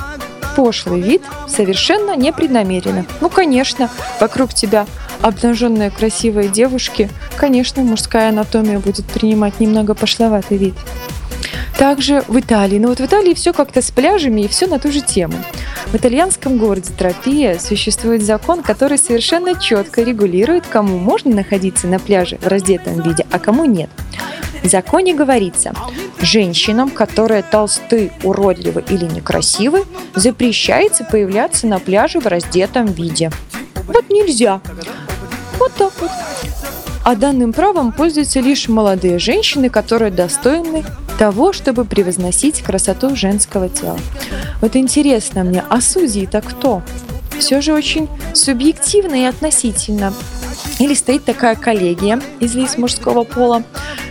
пошлый 0.56 1.02
вид 1.02 1.22
совершенно 1.46 2.16
непреднамеренно. 2.16 3.04
Ну, 3.20 3.28
конечно, 3.28 3.90
вокруг 4.18 4.54
тебя 4.54 4.86
обнаженные 5.20 5.90
красивые 5.90 6.48
девушки, 6.48 7.10
конечно, 7.36 7.82
мужская 7.82 8.30
анатомия 8.30 8.78
будет 8.78 9.04
принимать 9.04 9.60
немного 9.60 9.94
пошловатый 9.94 10.56
вид. 10.56 10.74
Также 11.78 12.24
в 12.26 12.40
Италии. 12.40 12.78
Но 12.78 12.88
вот 12.88 13.00
в 13.00 13.04
Италии 13.04 13.34
все 13.34 13.52
как-то 13.52 13.82
с 13.82 13.90
пляжами 13.90 14.42
и 14.42 14.48
все 14.48 14.66
на 14.66 14.78
ту 14.78 14.90
же 14.90 15.02
тему. 15.02 15.34
В 15.86 15.94
итальянском 15.96 16.56
городе 16.56 16.90
Тропия 16.96 17.58
существует 17.58 18.22
закон, 18.22 18.62
который 18.62 18.96
совершенно 18.96 19.60
четко 19.60 20.02
регулирует, 20.02 20.66
кому 20.66 20.98
можно 20.98 21.34
находиться 21.34 21.86
на 21.86 21.98
пляже 21.98 22.38
в 22.40 22.46
раздетом 22.46 23.02
виде, 23.02 23.26
а 23.30 23.38
кому 23.38 23.66
нет. 23.66 23.90
В 24.66 24.68
законе 24.68 25.14
говорится, 25.14 25.72
женщинам, 26.20 26.90
которые 26.90 27.44
толсты, 27.44 28.10
уродливы 28.24 28.82
или 28.90 29.04
некрасивы, 29.04 29.84
запрещается 30.16 31.04
появляться 31.04 31.68
на 31.68 31.78
пляже 31.78 32.18
в 32.18 32.26
раздетом 32.26 32.86
виде. 32.86 33.30
Вот 33.86 34.10
нельзя. 34.10 34.60
Вот 35.60 35.72
так 35.74 35.92
вот. 36.00 36.10
А 37.04 37.14
данным 37.14 37.52
правом 37.52 37.92
пользуются 37.92 38.40
лишь 38.40 38.66
молодые 38.66 39.20
женщины, 39.20 39.70
которые 39.70 40.10
достойны 40.10 40.84
того, 41.16 41.52
чтобы 41.52 41.84
превозносить 41.84 42.62
красоту 42.62 43.14
женского 43.14 43.68
тела. 43.68 44.00
Вот 44.60 44.74
интересно 44.74 45.44
мне, 45.44 45.62
а 45.70 45.80
судьи-то 45.80 46.40
кто? 46.40 46.82
Все 47.38 47.60
же 47.60 47.72
очень 47.72 48.08
субъективно 48.34 49.14
и 49.14 49.26
относительно. 49.26 50.12
Или 50.80 50.94
стоит 50.94 51.24
такая 51.24 51.54
коллегия 51.54 52.20
из 52.40 52.56
лиц 52.56 52.76
мужского 52.76 53.22
пола. 53.22 53.62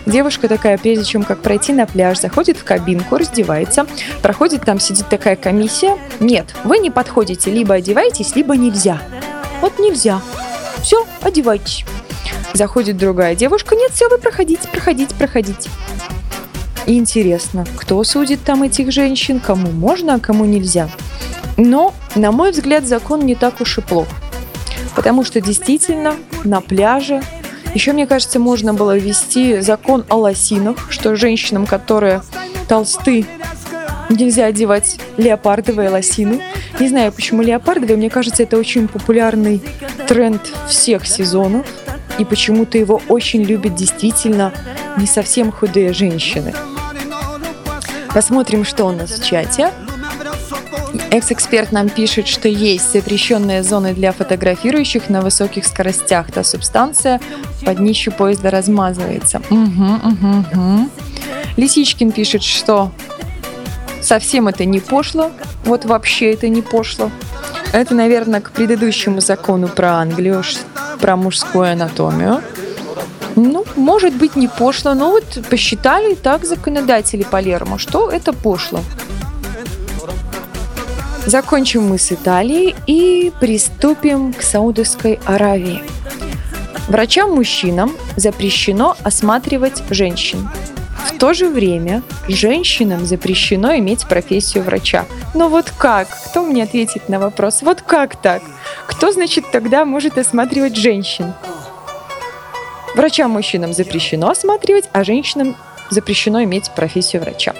Девушка 0.06 0.46
такая, 0.46 0.78
прежде 0.78 1.04
чем 1.04 1.24
как 1.24 1.42
пройти 1.42 1.72
на 1.72 1.84
пляж, 1.84 2.20
заходит 2.20 2.56
в 2.56 2.64
кабинку, 2.64 3.16
раздевается, 3.16 3.86
проходит 4.22 4.62
там, 4.64 4.78
сидит 4.78 5.08
такая 5.08 5.34
комиссия. 5.34 5.98
Нет, 6.20 6.54
вы 6.62 6.78
не 6.78 6.90
подходите, 6.90 7.50
либо 7.50 7.74
одеваетесь, 7.74 8.36
либо 8.36 8.56
нельзя. 8.56 9.02
Вот 9.60 9.80
нельзя. 9.80 10.20
Все, 10.80 11.04
одевайтесь. 11.22 11.84
Заходит 12.54 12.96
другая 12.96 13.34
девушка, 13.34 13.74
нет, 13.74 13.90
все, 13.92 14.08
вы 14.08 14.18
проходите, 14.18 14.68
проходите, 14.68 15.14
проходите. 15.16 15.68
И 16.86 16.96
интересно, 16.96 17.66
кто 17.76 18.02
судит 18.04 18.44
там 18.44 18.62
этих 18.62 18.92
женщин, 18.92 19.40
кому 19.40 19.72
можно, 19.72 20.14
а 20.14 20.20
кому 20.20 20.44
нельзя. 20.44 20.88
Но, 21.56 21.92
на 22.14 22.30
мой 22.30 22.52
взгляд, 22.52 22.86
закон 22.86 23.26
не 23.26 23.34
так 23.34 23.60
уж 23.60 23.78
и 23.78 23.80
плох. 23.80 24.06
Потому 24.94 25.24
что 25.24 25.40
действительно 25.40 26.14
на 26.44 26.60
пляже 26.60 27.22
еще, 27.76 27.92
мне 27.92 28.06
кажется, 28.06 28.38
можно 28.38 28.72
было 28.72 28.96
ввести 28.96 29.60
закон 29.60 30.06
о 30.08 30.16
лосинах, 30.16 30.90
что 30.90 31.14
женщинам, 31.14 31.66
которые 31.66 32.22
толсты, 32.70 33.26
нельзя 34.08 34.46
одевать 34.46 34.98
леопардовые 35.18 35.90
лосины. 35.90 36.40
Не 36.80 36.88
знаю, 36.88 37.12
почему 37.12 37.42
леопардовые, 37.42 37.98
мне 37.98 38.08
кажется, 38.08 38.44
это 38.44 38.56
очень 38.56 38.88
популярный 38.88 39.62
тренд 40.08 40.40
всех 40.66 41.06
сезонов. 41.06 41.66
И 42.18 42.24
почему-то 42.24 42.78
его 42.78 43.02
очень 43.08 43.42
любят 43.42 43.74
действительно 43.74 44.54
не 44.96 45.06
совсем 45.06 45.52
худые 45.52 45.92
женщины. 45.92 46.54
Посмотрим, 48.14 48.64
что 48.64 48.86
у 48.86 48.92
нас 48.92 49.10
в 49.10 49.22
чате. 49.22 49.70
Экс-эксперт 51.10 51.72
нам 51.72 51.88
пишет, 51.88 52.28
что 52.28 52.48
есть 52.48 52.92
запрещенные 52.92 53.62
зоны 53.62 53.94
для 53.94 54.12
фотографирующих 54.12 55.08
на 55.08 55.20
высоких 55.20 55.64
скоростях. 55.64 56.30
Та 56.32 56.44
субстанция 56.44 57.20
под 57.64 57.78
днищу 57.78 58.12
поезда 58.12 58.50
размазывается. 58.50 59.42
Угу, 59.50 59.58
угу, 59.58 60.44
угу. 60.52 60.90
Лисичкин 61.56 62.12
пишет, 62.12 62.42
что 62.42 62.92
совсем 64.00 64.48
это 64.48 64.64
не 64.64 64.80
пошло. 64.80 65.30
Вот 65.64 65.84
вообще 65.84 66.32
это 66.32 66.48
не 66.48 66.62
пошло. 66.62 67.10
Это, 67.72 67.94
наверное, 67.94 68.40
к 68.40 68.52
предыдущему 68.52 69.20
закону 69.20 69.68
про 69.68 69.94
Англию, 69.94 70.42
про 71.00 71.16
мужскую 71.16 71.72
анатомию. 71.72 72.42
Ну, 73.34 73.66
может 73.76 74.14
быть, 74.14 74.34
не 74.34 74.48
пошло, 74.48 74.94
но 74.94 75.10
вот 75.10 75.24
посчитали 75.50 76.14
так 76.14 76.44
законодатели 76.44 77.22
Палермо, 77.22 77.78
что 77.78 78.10
это 78.10 78.32
пошло. 78.32 78.80
Закончим 81.26 81.88
мы 81.88 81.98
с 81.98 82.12
Италией 82.12 82.76
и 82.86 83.32
приступим 83.40 84.32
к 84.32 84.42
Саудовской 84.42 85.18
Аравии. 85.24 85.82
Врачам-мужчинам 86.86 87.96
запрещено 88.14 88.96
осматривать 89.02 89.82
женщин. 89.90 90.48
В 91.04 91.18
то 91.18 91.34
же 91.34 91.48
время 91.48 92.04
женщинам 92.28 93.06
запрещено 93.06 93.76
иметь 93.78 94.06
профессию 94.06 94.62
врача. 94.62 95.04
Но 95.34 95.48
вот 95.48 95.72
как? 95.76 96.06
Кто 96.26 96.44
мне 96.44 96.62
ответит 96.62 97.08
на 97.08 97.18
вопрос? 97.18 97.62
Вот 97.62 97.82
как 97.82 98.14
так? 98.14 98.42
Кто, 98.86 99.10
значит, 99.10 99.50
тогда 99.50 99.84
может 99.84 100.18
осматривать 100.18 100.76
женщин? 100.76 101.32
Врачам-мужчинам 102.94 103.72
запрещено 103.72 104.30
осматривать, 104.30 104.88
а 104.92 105.02
женщинам 105.02 105.56
запрещено 105.90 106.42
иметь 106.44 106.70
профессию 106.74 107.22
врача. 107.22 107.54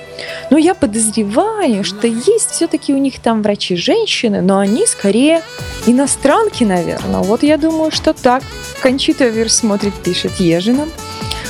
Но 0.50 0.58
я 0.58 0.74
подозреваю, 0.74 1.84
что 1.84 2.06
есть 2.06 2.50
все-таки 2.50 2.92
у 2.92 2.98
них 2.98 3.20
там 3.20 3.42
врачи-женщины, 3.42 4.40
но 4.40 4.58
они 4.58 4.86
скорее 4.86 5.42
иностранки, 5.86 6.64
наверное. 6.64 7.20
Вот 7.20 7.42
я 7.42 7.56
думаю, 7.56 7.90
что 7.90 8.12
так. 8.12 8.42
Кончита 8.80 9.28
Вирс 9.28 9.56
смотрит, 9.56 9.94
пишет 9.94 10.36
Ежиным. 10.36 10.90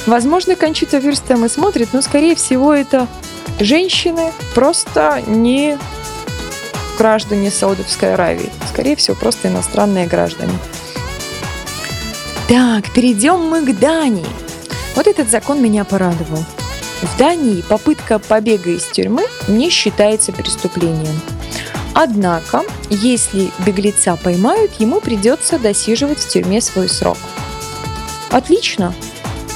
Возможно, 0.06 0.54
Кончита 0.56 0.98
Вирс 0.98 1.20
там 1.20 1.44
и 1.44 1.48
смотрит, 1.48 1.88
но, 1.92 2.00
скорее 2.02 2.36
всего, 2.36 2.72
это 2.72 3.08
женщины, 3.58 4.32
просто 4.54 5.22
не 5.26 5.78
граждане 6.96 7.50
Саудовской 7.50 8.14
Аравии. 8.14 8.50
Скорее 8.68 8.96
всего, 8.96 9.16
просто 9.16 9.48
иностранные 9.48 10.06
граждане. 10.06 10.52
Так, 12.48 12.92
перейдем 12.92 13.40
мы 13.40 13.62
к 13.66 13.78
Дании. 13.78 14.26
Вот 14.94 15.06
этот 15.06 15.28
закон 15.28 15.60
меня 15.60 15.84
порадовал. 15.84 16.44
В 17.02 17.18
Дании 17.18 17.60
попытка 17.60 18.18
побега 18.18 18.70
из 18.70 18.84
тюрьмы 18.84 19.26
не 19.48 19.68
считается 19.68 20.32
преступлением. 20.32 21.20
Однако, 21.92 22.62
если 22.90 23.50
беглеца 23.64 24.16
поймают, 24.16 24.72
ему 24.78 25.00
придется 25.00 25.58
досиживать 25.58 26.18
в 26.18 26.28
тюрьме 26.28 26.60
свой 26.60 26.88
срок. 26.88 27.18
Отлично. 28.30 28.94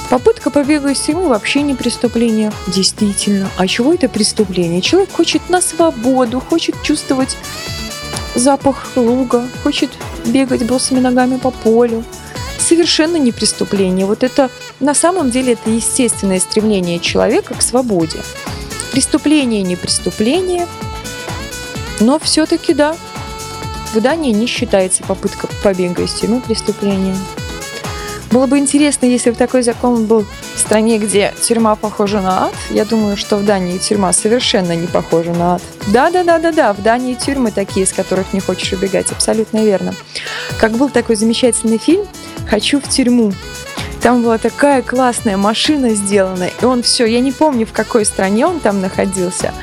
Попытка 0.09 0.49
побега 0.49 0.89
из 0.89 0.99
тюрьмы 0.99 1.29
вообще 1.29 1.61
не 1.61 1.73
преступление. 1.73 2.51
Действительно. 2.67 3.49
А 3.57 3.67
чего 3.67 3.93
это 3.93 4.09
преступление? 4.09 4.81
Человек 4.81 5.11
хочет 5.11 5.49
на 5.49 5.61
свободу, 5.61 6.39
хочет 6.39 6.75
чувствовать 6.83 7.37
запах 8.35 8.91
луга, 8.95 9.47
хочет 9.63 9.89
бегать 10.25 10.65
босыми 10.65 10.99
ногами 10.99 11.37
по 11.37 11.51
полю. 11.51 12.03
Совершенно 12.61 13.17
не 13.17 13.31
преступление. 13.31 14.05
Вот 14.05 14.23
это 14.23 14.51
на 14.79 14.93
самом 14.93 15.31
деле 15.31 15.53
это 15.53 15.71
естественное 15.71 16.39
стремление 16.39 16.99
человека 16.99 17.55
к 17.55 17.61
свободе. 17.61 18.19
Преступление 18.91 19.63
не 19.63 19.75
преступление, 19.75 20.67
но 21.99 22.19
все-таки 22.19 22.73
да, 22.73 22.95
в 23.93 23.99
Дании 23.99 24.31
не 24.31 24.45
считается 24.45 25.01
попытка 25.03 25.47
побега 25.63 26.03
из 26.03 26.13
тюрьмы 26.13 26.39
преступлением. 26.39 27.17
Было 28.29 28.45
бы 28.45 28.59
интересно, 28.59 29.07
если 29.07 29.31
бы 29.31 29.35
такой 29.35 29.63
закон 29.63 30.05
был 30.05 30.25
в 30.55 30.59
стране, 30.59 30.99
где 30.99 31.33
тюрьма 31.41 31.75
похожа 31.75 32.21
на 32.21 32.45
ад. 32.45 32.53
Я 32.69 32.85
думаю, 32.85 33.17
что 33.17 33.37
в 33.37 33.43
Дании 33.43 33.77
тюрьма 33.79 34.13
совершенно 34.13 34.73
не 34.75 34.87
похожа 34.87 35.33
на 35.33 35.55
ад. 35.55 35.61
Да-да-да-да-да, 35.87 36.73
в 36.73 36.81
Дании 36.81 37.15
тюрьмы 37.15 37.51
такие, 37.51 37.85
из 37.85 37.91
которых 37.91 38.33
не 38.33 38.39
хочешь 38.39 38.71
убегать, 38.71 39.11
абсолютно 39.11 39.65
верно. 39.65 39.95
Как 40.59 40.73
был 40.73 40.89
такой 40.89 41.15
замечательный 41.15 41.77
фильм 41.77 42.05
«Хочу 42.49 42.79
в 42.79 42.87
тюрьму». 42.87 43.33
Там 44.01 44.23
была 44.23 44.39
такая 44.39 44.81
классная 44.81 45.37
машина 45.37 45.93
сделана, 45.93 46.49
и 46.61 46.65
он 46.65 46.81
все, 46.81 47.05
я 47.05 47.19
не 47.19 47.31
помню, 47.31 47.67
в 47.67 47.71
какой 47.71 48.03
стране 48.03 48.47
он 48.47 48.59
там 48.59 48.81
находился. 48.81 49.53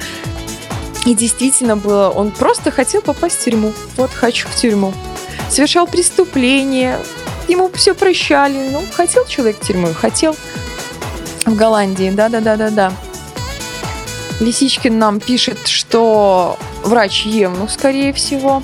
И 1.06 1.14
действительно 1.14 1.76
было, 1.76 2.10
он 2.10 2.30
просто 2.30 2.70
хотел 2.70 3.02
попасть 3.02 3.40
в 3.40 3.44
тюрьму. 3.44 3.72
Вот 3.96 4.10
хочу 4.10 4.46
в 4.46 4.54
тюрьму. 4.54 4.94
Совершал 5.50 5.86
преступление, 5.86 6.98
ему 7.48 7.70
все 7.74 7.94
прощали. 7.94 8.68
Ну, 8.70 8.82
хотел 8.92 9.24
человек 9.26 9.58
тюрьму, 9.60 9.88
хотел. 9.94 10.36
В 11.44 11.56
Голландии, 11.56 12.10
да-да-да-да-да. 12.10 12.92
Лисичкин 14.40 14.98
нам 14.98 15.18
пишет, 15.18 15.66
что 15.66 16.58
врач 16.84 17.24
ем, 17.24 17.56
ну, 17.58 17.68
скорее 17.68 18.12
всего. 18.12 18.62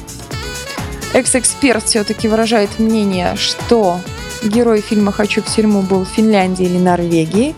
Экс-эксперт 1.15 1.85
все-таки 1.85 2.27
выражает 2.27 2.81
мнение, 2.81 3.37
что 3.37 4.01
герой 4.43 4.81
фильма 4.81 5.13
«Хочу 5.13 5.43
в 5.43 5.47
тюрьму» 5.47 5.81
был 5.83 6.05
в 6.05 6.09
Финляндии 6.09 6.67
или 6.67 6.77
Норвегии. 6.77 7.55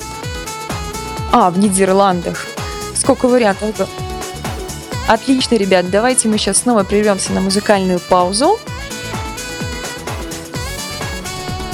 А, 1.32 1.50
в 1.50 1.58
Нидерландах. 1.58 2.46
Сколько 2.94 3.28
вариантов. 3.28 3.88
Отлично, 5.08 5.54
ребят, 5.54 5.90
давайте 5.90 6.28
мы 6.28 6.36
сейчас 6.36 6.58
снова 6.58 6.84
прервемся 6.84 7.32
на 7.32 7.40
музыкальную 7.40 7.98
паузу. 7.98 8.58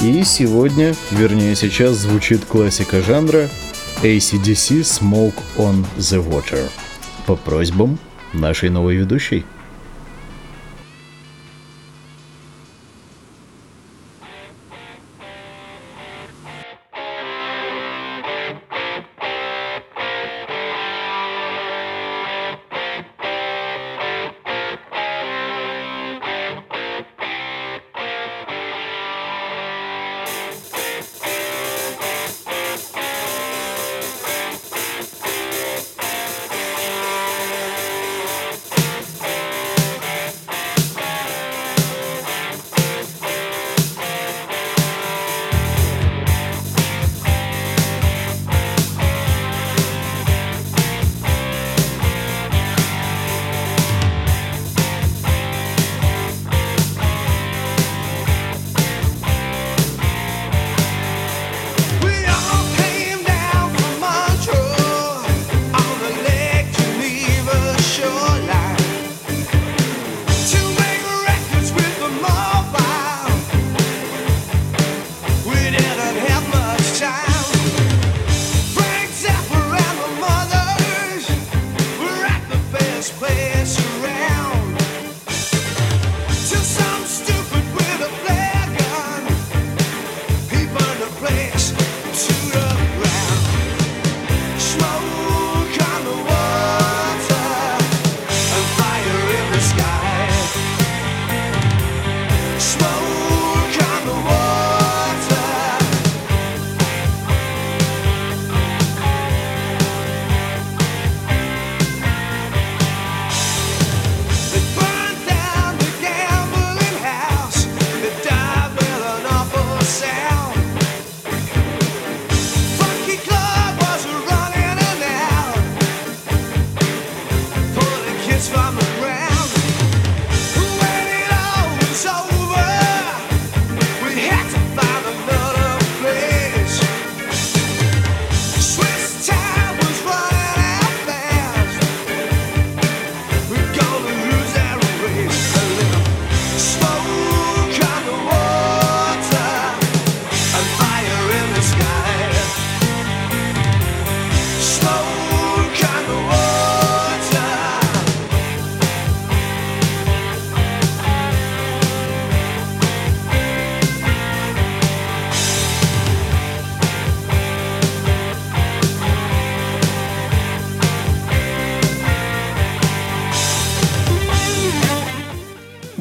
И 0.01 0.23
сегодня, 0.23 0.95
вернее 1.11 1.53
сейчас, 1.55 1.97
звучит 1.97 2.45
классика 2.45 3.01
жанра 3.01 3.49
ACDC 4.03 4.81
Smoke 4.83 5.35
on 5.57 5.85
the 5.97 6.25
Water 6.25 6.69
по 7.25 7.35
просьбам 7.35 7.99
нашей 8.31 8.69
новой 8.69 8.95
ведущей. 8.95 9.45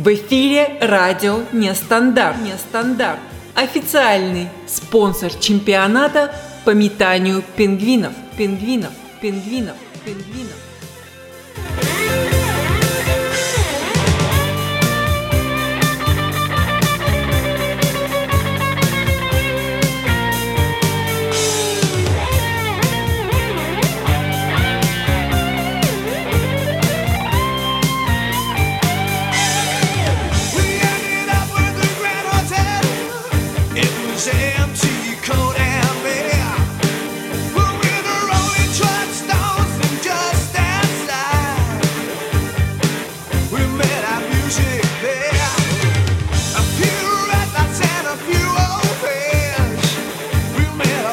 В 0.05 0.13
эфире 0.15 0.79
радио 0.81 1.43
Нестандарт. 1.53 2.37
Нестандарт. 2.43 3.21
Официальный 3.55 4.49
спонсор 4.67 5.33
чемпионата 5.33 6.35
по 6.65 6.71
метанию 6.71 7.45
пингвинов. 7.57 8.13
Пингвинов. 8.37 8.91
Пингвинов. 9.21 9.77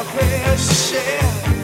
selfish 0.02 0.90
shit. 0.90 1.59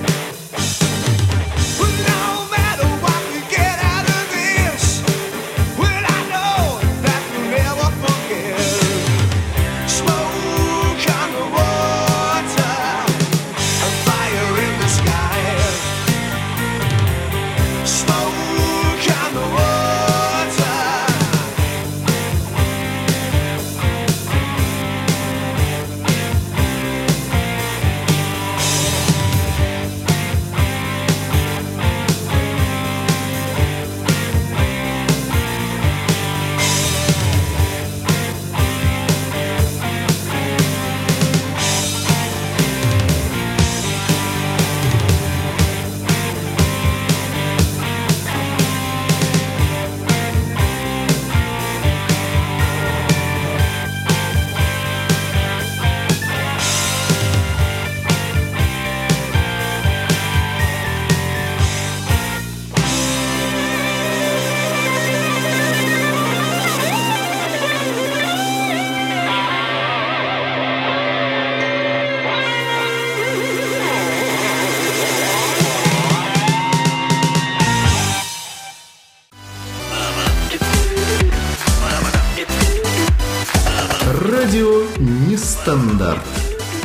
Нестандарт. 85.77 86.23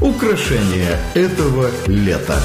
Украшение 0.02 0.98
этого 1.14 1.70
лета. 1.88 2.38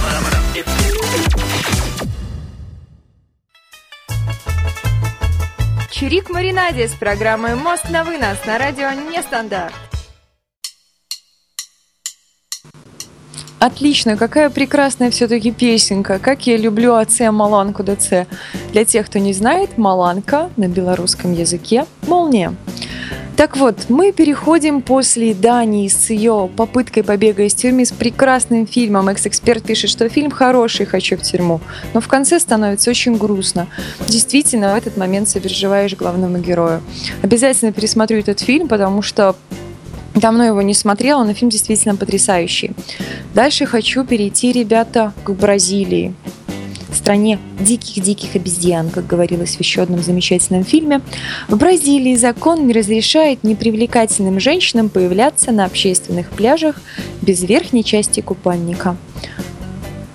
Чирик 5.90 6.30
Маринаде 6.30 6.86
с 6.86 6.92
программой 6.92 7.56
«Мост 7.56 7.90
на 7.90 8.04
вынос» 8.04 8.38
на 8.46 8.58
радио 8.58 8.90
«Нестандарт». 9.10 9.74
Отлично, 13.58 14.16
какая 14.16 14.48
прекрасная 14.48 15.10
все-таки 15.10 15.50
песенка. 15.50 16.20
Как 16.20 16.46
я 16.46 16.56
люблю 16.56 16.94
АЦ 16.94 17.22
Маланку 17.32 17.82
ДЦ. 17.82 18.28
Для 18.70 18.84
тех, 18.84 19.06
кто 19.06 19.18
не 19.18 19.32
знает, 19.32 19.78
Маланка 19.78 20.50
на 20.56 20.68
белорусском 20.68 21.32
языке– 21.32 21.86
молния. 22.06 22.54
Так 23.36 23.58
вот, 23.58 23.90
мы 23.90 24.12
переходим 24.12 24.80
после 24.80 25.34
Дании 25.34 25.88
с 25.88 26.08
ее 26.08 26.48
попыткой 26.56 27.02
побега 27.02 27.42
из 27.42 27.52
тюрьмы 27.52 27.84
с 27.84 27.92
прекрасным 27.92 28.66
фильмом. 28.66 29.10
Экс-эксперт 29.10 29.62
пишет, 29.62 29.90
что 29.90 30.08
фильм 30.08 30.30
хороший, 30.30 30.86
хочу 30.86 31.18
в 31.18 31.20
тюрьму. 31.20 31.60
Но 31.92 32.00
в 32.00 32.08
конце 32.08 32.40
становится 32.40 32.90
очень 32.90 33.18
грустно. 33.18 33.66
Действительно, 34.08 34.72
в 34.72 34.78
этот 34.78 34.96
момент 34.96 35.28
сопереживаешь 35.28 35.94
главному 35.94 36.38
герою. 36.38 36.80
Обязательно 37.22 37.72
пересмотрю 37.72 38.20
этот 38.20 38.40
фильм, 38.40 38.68
потому 38.68 39.02
что 39.02 39.36
Давно 40.14 40.44
его 40.44 40.62
не 40.62 40.72
смотрела, 40.72 41.24
но 41.24 41.34
фильм 41.34 41.50
действительно 41.50 41.94
потрясающий. 41.94 42.72
Дальше 43.34 43.66
хочу 43.66 44.02
перейти, 44.02 44.50
ребята, 44.50 45.12
к 45.24 45.30
Бразилии. 45.30 46.14
Стране 46.96 47.38
диких-диких 47.60 48.34
обезьян, 48.34 48.90
как 48.90 49.06
говорилось 49.06 49.56
в 49.56 49.60
еще 49.60 49.82
одном 49.82 50.02
замечательном 50.02 50.64
фильме. 50.64 51.02
В 51.46 51.56
Бразилии 51.56 52.16
закон 52.16 52.66
не 52.66 52.72
разрешает 52.72 53.44
непривлекательным 53.44 54.40
женщинам 54.40 54.88
появляться 54.88 55.52
на 55.52 55.66
общественных 55.66 56.30
пляжах 56.30 56.80
без 57.22 57.42
верхней 57.42 57.84
части 57.84 58.20
купальника. 58.20 58.96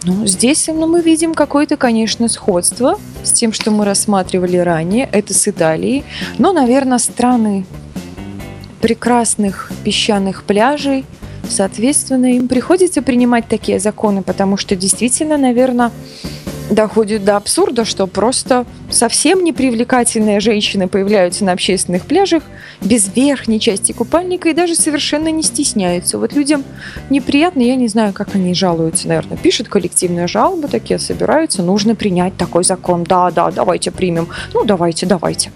Ну, 0.04 0.26
здесь 0.26 0.68
ну, 0.68 0.88
мы 0.88 1.02
видим 1.02 1.36
какое-то, 1.36 1.78
конечно, 1.78 2.28
сходство 2.28 3.00
с 3.24 3.32
тем, 3.32 3.54
что 3.54 3.70
мы 3.70 3.86
рассматривали 3.86 4.58
ранее. 4.58 5.08
Это 5.12 5.34
с 5.34 5.48
Италией. 5.48 6.04
Но, 6.40 6.52
наверное, 6.52 6.98
страны 6.98 7.66
прекрасных 8.82 9.72
песчаных 9.84 10.44
пляжей. 10.44 11.06
Соответственно, 11.48 12.36
им 12.36 12.48
приходится 12.48 13.02
принимать 13.02 13.48
такие 13.48 13.80
законы, 13.80 14.24
потому 14.24 14.58
что 14.58 14.76
действительно, 14.76 15.38
наверное, 15.38 15.92
доходит 16.70 17.24
до 17.24 17.38
абсурда, 17.38 17.86
что 17.86 18.08
просто 18.08 18.66
совсем 18.90 19.44
непривлекательные 19.44 20.40
женщины 20.40 20.88
появляются 20.88 21.44
на 21.44 21.52
общественных 21.54 22.06
пляжах 22.06 22.44
без 22.82 23.14
верхней 23.16 23.60
части 23.60 23.92
купальника 23.92 24.50
и 24.50 24.54
даже 24.54 24.76
совершенно 24.76 25.30
не 25.30 25.44
стесняются. 25.44 26.18
Вот 26.18 26.34
людям 26.34 26.64
неприятно, 27.10 27.62
я 27.62 27.76
не 27.76 27.88
знаю, 27.88 28.14
как 28.14 28.36
они 28.36 28.54
жалуются, 28.54 29.08
наверное. 29.08 29.38
Пишут 29.38 29.68
коллективные 29.68 30.28
жалобы, 30.28 30.68
такие 30.68 31.00
собираются, 31.00 31.64
нужно 31.64 31.96
принять 31.96 32.38
такой 32.38 32.64
закон. 32.64 33.04
Да, 33.04 33.32
да, 33.32 33.52
давайте 33.52 33.92
примем. 33.92 34.28
Ну, 34.54 34.64
давайте, 34.64 35.06
давайте. 35.06 35.52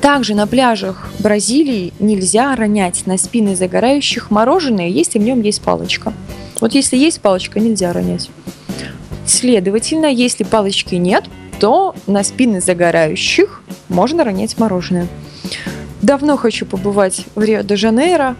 Также 0.00 0.34
на 0.34 0.46
пляжах 0.46 1.08
Бразилии 1.18 1.94
нельзя 1.98 2.54
ронять 2.54 3.06
на 3.06 3.16
спины 3.16 3.56
загорающих 3.56 4.30
мороженое, 4.30 4.88
если 4.88 5.18
в 5.18 5.22
нем 5.22 5.40
есть 5.40 5.62
палочка. 5.62 6.12
Вот 6.60 6.74
если 6.74 6.98
есть 6.98 7.22
палочка, 7.22 7.58
нельзя 7.58 7.90
ронять. 7.92 8.30
Следовательно, 9.26 10.06
если 10.06 10.44
палочки 10.44 10.96
нет, 10.96 11.24
то 11.60 11.94
на 12.06 12.22
спины 12.22 12.60
загорающих 12.60 13.62
можно 13.88 14.24
ронять 14.24 14.58
мороженое. 14.58 15.08
Давно 16.02 16.36
хочу 16.36 16.66
побывать 16.66 17.24
в 17.34 17.42
Рио-де-Жанейро. 17.42 18.36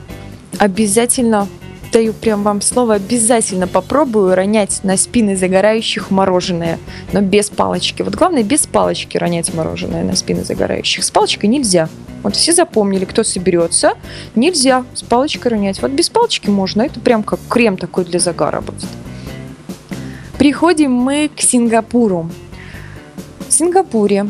Обязательно, 0.58 1.48
даю 1.92 2.12
прям 2.12 2.42
вам 2.42 2.60
слово, 2.60 2.94
обязательно 2.94 3.66
попробую 3.66 4.34
ронять 4.34 4.80
на 4.82 4.96
спины 4.96 5.36
загорающих 5.36 6.10
мороженое, 6.10 6.78
но 7.12 7.20
без 7.22 7.48
палочки. 7.48 8.02
Вот 8.02 8.14
главное, 8.14 8.42
без 8.42 8.66
палочки 8.66 9.16
ронять 9.16 9.54
мороженое 9.54 10.04
на 10.04 10.16
спины 10.16 10.44
загорающих. 10.44 11.04
С 11.04 11.10
палочкой 11.10 11.48
нельзя. 11.48 11.88
Вот 12.22 12.36
все 12.36 12.52
запомнили, 12.52 13.04
кто 13.04 13.22
соберется, 13.22 13.94
нельзя 14.34 14.84
с 14.94 15.02
палочкой 15.02 15.52
ронять. 15.52 15.80
Вот 15.80 15.92
без 15.92 16.10
палочки 16.10 16.50
можно, 16.50 16.82
это 16.82 17.00
прям 17.00 17.22
как 17.22 17.40
крем 17.48 17.76
такой 17.76 18.04
для 18.04 18.18
загара 18.18 18.60
будет. 18.60 18.86
Приходим 20.44 20.92
мы 20.92 21.30
к 21.34 21.40
Сингапуру. 21.40 22.30
В 23.48 23.50
Сингапуре 23.50 24.26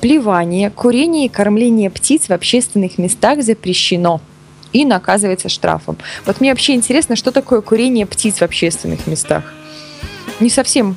плевание, 0.00 0.70
курение 0.70 1.26
и 1.26 1.28
кормление 1.28 1.88
птиц 1.88 2.28
в 2.28 2.32
общественных 2.32 2.98
местах 2.98 3.44
запрещено 3.44 4.20
и 4.72 4.84
наказывается 4.84 5.48
штрафом. 5.48 5.98
Вот 6.24 6.40
мне 6.40 6.50
вообще 6.50 6.74
интересно, 6.74 7.14
что 7.14 7.30
такое 7.30 7.60
курение 7.60 8.06
птиц 8.06 8.38
в 8.38 8.42
общественных 8.42 9.06
местах. 9.06 9.54
Не 10.40 10.50
совсем 10.50 10.96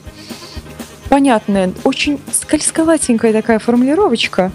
понятная, 1.09 1.71
очень 1.83 2.19
скользковатенькая 2.33 3.33
такая 3.33 3.59
формулировочка. 3.59 4.51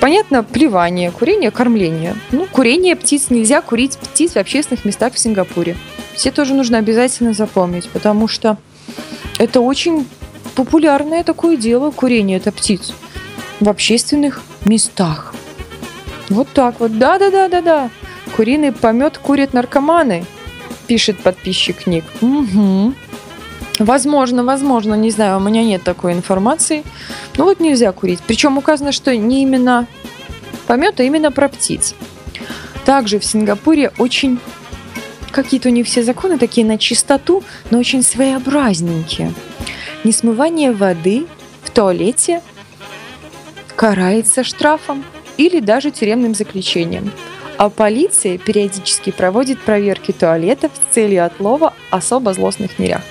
Понятно, 0.00 0.42
плевание, 0.42 1.10
курение, 1.10 1.50
кормление. 1.50 2.16
Ну, 2.32 2.46
курение 2.46 2.96
птиц 2.96 3.26
нельзя 3.28 3.60
курить 3.60 3.98
птиц 3.98 4.32
в 4.32 4.38
общественных 4.38 4.86
местах 4.86 5.12
в 5.12 5.18
Сингапуре. 5.18 5.76
Все 6.14 6.30
тоже 6.30 6.54
нужно 6.54 6.78
обязательно 6.78 7.34
запомнить, 7.34 7.86
потому 7.90 8.28
что 8.28 8.56
это 9.38 9.60
очень 9.60 10.06
популярное 10.54 11.24
такое 11.24 11.56
дело, 11.56 11.90
курение 11.90 12.38
это 12.38 12.52
птиц 12.52 12.92
в 13.60 13.68
общественных 13.68 14.42
местах. 14.64 15.34
Вот 16.28 16.48
так 16.52 16.80
вот. 16.80 16.98
Да-да-да-да-да. 16.98 17.90
Куриный 18.36 18.72
помет 18.72 19.18
курят 19.18 19.52
наркоманы, 19.52 20.24
пишет 20.86 21.22
подписчик 21.22 21.86
Ник. 21.86 22.04
Угу. 22.20 22.94
Возможно, 23.78 24.44
возможно, 24.44 24.94
не 24.94 25.10
знаю, 25.10 25.38
у 25.38 25.40
меня 25.40 25.64
нет 25.64 25.82
такой 25.82 26.12
информации. 26.12 26.84
Ну 27.36 27.44
вот 27.44 27.60
нельзя 27.60 27.92
курить. 27.92 28.20
Причем 28.26 28.58
указано, 28.58 28.92
что 28.92 29.16
не 29.16 29.42
именно 29.42 29.86
помет, 30.66 31.00
а 31.00 31.04
именно 31.04 31.32
про 31.32 31.48
птиц. 31.48 31.94
Также 32.84 33.18
в 33.18 33.24
Сингапуре 33.24 33.92
очень 33.98 34.38
какие-то 35.30 35.68
у 35.68 35.72
них 35.72 35.86
все 35.86 36.02
законы 36.02 36.38
такие 36.38 36.66
на 36.66 36.78
чистоту, 36.78 37.42
но 37.70 37.78
очень 37.78 38.02
своеобразненькие. 38.02 39.32
Несмывание 40.04 40.72
воды 40.72 41.26
в 41.62 41.70
туалете 41.70 42.42
карается 43.76 44.44
штрафом 44.44 45.04
или 45.36 45.60
даже 45.60 45.90
тюремным 45.90 46.34
заключением. 46.34 47.12
А 47.56 47.70
полиция 47.70 48.38
периодически 48.38 49.10
проводит 49.10 49.60
проверки 49.60 50.12
туалетов 50.12 50.70
с 50.74 50.94
целью 50.94 51.26
отлова 51.26 51.74
особо 51.90 52.32
злостных 52.32 52.78
нерях. 52.78 53.02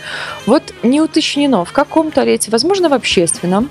Вот 0.45 0.73
не 0.83 1.01
уточнено, 1.01 1.65
в 1.65 1.73
каком 1.73 2.11
туалете, 2.11 2.49
возможно, 2.49 2.87
в 2.87 2.93
общественном, 2.93 3.69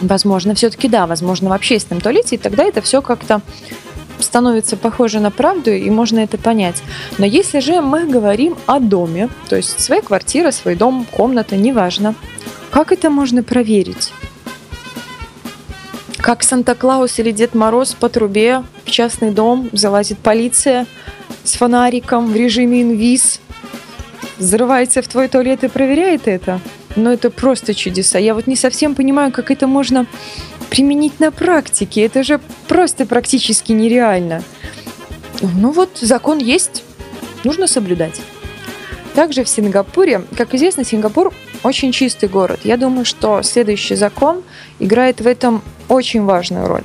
возможно, 0.00 0.54
все-таки 0.54 0.88
да, 0.88 1.06
возможно, 1.08 1.50
в 1.50 1.52
общественном 1.52 2.00
туалете, 2.00 2.36
и 2.36 2.38
тогда 2.38 2.64
это 2.64 2.80
все 2.80 3.02
как-то 3.02 3.40
становится 4.20 4.76
похоже 4.76 5.20
на 5.20 5.30
правду, 5.30 5.70
и 5.70 5.88
можно 5.90 6.20
это 6.20 6.38
понять. 6.38 6.82
Но 7.18 7.26
если 7.26 7.60
же 7.60 7.80
мы 7.80 8.06
говорим 8.06 8.56
о 8.66 8.80
доме, 8.80 9.28
то 9.48 9.56
есть 9.56 9.80
своя 9.80 10.02
квартира, 10.02 10.50
свой 10.50 10.74
дом, 10.74 11.06
комната, 11.10 11.56
неважно, 11.56 12.14
как 12.70 12.92
это 12.92 13.10
можно 13.10 13.42
проверить? 13.42 14.12
Как 16.18 16.42
Санта-Клаус 16.42 17.18
или 17.20 17.30
Дед 17.30 17.54
Мороз 17.54 17.94
по 17.94 18.08
трубе 18.08 18.62
в 18.84 18.90
частный 18.90 19.30
дом 19.30 19.70
залазит 19.72 20.18
полиция 20.18 20.86
с 21.44 21.54
фонариком 21.54 22.30
в 22.30 22.36
режиме 22.36 22.82
инвиз, 22.82 23.40
взрывается 24.36 25.00
в 25.00 25.08
твой 25.08 25.28
туалет 25.28 25.64
и 25.64 25.68
проверяет 25.68 26.28
это? 26.28 26.60
Но 26.96 27.12
это 27.12 27.30
просто 27.30 27.74
чудеса. 27.74 28.18
Я 28.18 28.34
вот 28.34 28.46
не 28.46 28.56
совсем 28.56 28.94
понимаю, 28.94 29.32
как 29.32 29.50
это 29.50 29.66
можно 29.66 30.06
применить 30.78 31.18
на 31.18 31.32
практике. 31.32 32.02
Это 32.02 32.22
же 32.22 32.40
просто 32.68 33.04
практически 33.04 33.72
нереально. 33.72 34.44
Ну 35.42 35.72
вот, 35.72 35.98
закон 36.00 36.38
есть, 36.38 36.84
нужно 37.42 37.66
соблюдать. 37.66 38.20
Также 39.16 39.42
в 39.42 39.48
Сингапуре, 39.48 40.22
как 40.36 40.54
известно, 40.54 40.84
Сингапур 40.84 41.34
очень 41.64 41.90
чистый 41.90 42.28
город. 42.28 42.60
Я 42.62 42.76
думаю, 42.76 43.04
что 43.04 43.42
следующий 43.42 43.96
закон 43.96 44.44
играет 44.78 45.20
в 45.20 45.26
этом 45.26 45.62
очень 45.88 46.22
важную 46.22 46.68
роль. 46.68 46.84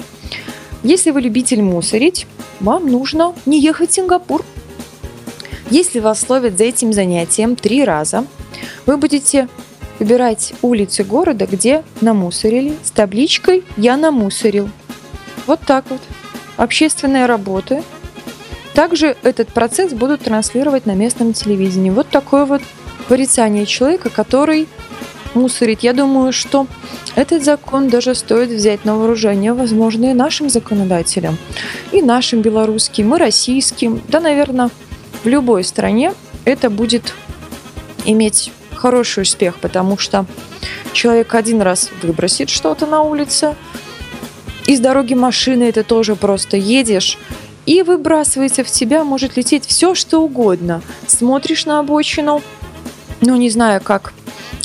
Если 0.82 1.12
вы 1.12 1.22
любитель 1.22 1.62
мусорить, 1.62 2.26
вам 2.62 2.88
нужно 2.88 3.36
не 3.46 3.62
ехать 3.62 3.92
в 3.92 3.94
Сингапур. 3.94 4.44
Если 5.70 6.00
вас 6.00 6.28
ловят 6.30 6.58
за 6.58 6.64
этим 6.64 6.94
занятием 6.94 7.56
три 7.56 7.84
раза, 7.84 8.26
вы 8.88 8.98
будете 8.98 9.50
выбирать 10.00 10.54
улицы 10.62 11.04
города, 11.04 11.46
где 11.46 11.84
намусорили, 12.02 12.78
с 12.84 12.92
табличкой 12.92 13.64
«Я 13.78 13.98
намусорил». 13.98 14.70
Вот 15.48 15.60
так 15.62 15.86
вот. 15.90 16.02
Общественные 16.58 17.26
работы. 17.26 17.84
Также 18.74 19.16
этот 19.24 19.50
процесс 19.50 19.94
будут 19.94 20.22
транслировать 20.22 20.86
на 20.86 20.96
местном 20.96 21.34
телевидении. 21.34 21.90
Вот 21.90 22.10
такое 22.10 22.46
вот 22.46 22.62
порицание 23.08 23.66
человека, 23.66 24.10
который 24.10 24.68
мусорит. 25.34 25.82
Я 25.82 25.94
думаю, 25.94 26.32
что 26.34 26.68
этот 27.16 27.44
закон 27.44 27.90
даже 27.90 28.16
стоит 28.16 28.50
взять 28.50 28.86
на 28.86 28.96
вооружение, 28.96 29.54
возможно, 29.54 30.12
и 30.12 30.14
нашим 30.14 30.50
законодателям, 30.50 31.38
и 31.92 32.02
нашим 32.02 32.42
белорусским, 32.42 33.14
и 33.16 33.20
российским, 33.20 34.02
да, 34.08 34.20
наверное, 34.20 34.70
в 35.24 35.28
любой 35.28 35.64
стране 35.64 36.14
это 36.46 36.70
будет 36.70 37.14
иметь 38.06 38.52
хороший 38.84 39.24
успех, 39.24 39.60
потому 39.60 39.98
что 39.98 40.26
человек 40.92 41.34
один 41.36 41.62
раз 41.62 41.90
выбросит 42.02 42.50
что-то 42.50 42.86
на 42.86 43.02
улице, 43.02 43.56
из 44.66 44.82
дороги 44.82 45.14
машины 45.14 45.64
это 45.64 45.86
тоже 45.86 46.18
просто 46.18 46.58
едешь, 46.58 47.18
и 47.66 47.82
выбрасывается 47.82 48.66
в 48.66 48.70
тебя, 48.70 49.06
может 49.06 49.38
лететь 49.38 49.66
все, 49.66 49.96
что 49.96 50.20
угодно. 50.20 50.82
Смотришь 51.08 51.66
на 51.66 51.80
обочину, 51.80 52.42
ну, 53.22 53.38
не 53.38 53.50
знаю, 53.50 53.80
как 53.82 54.14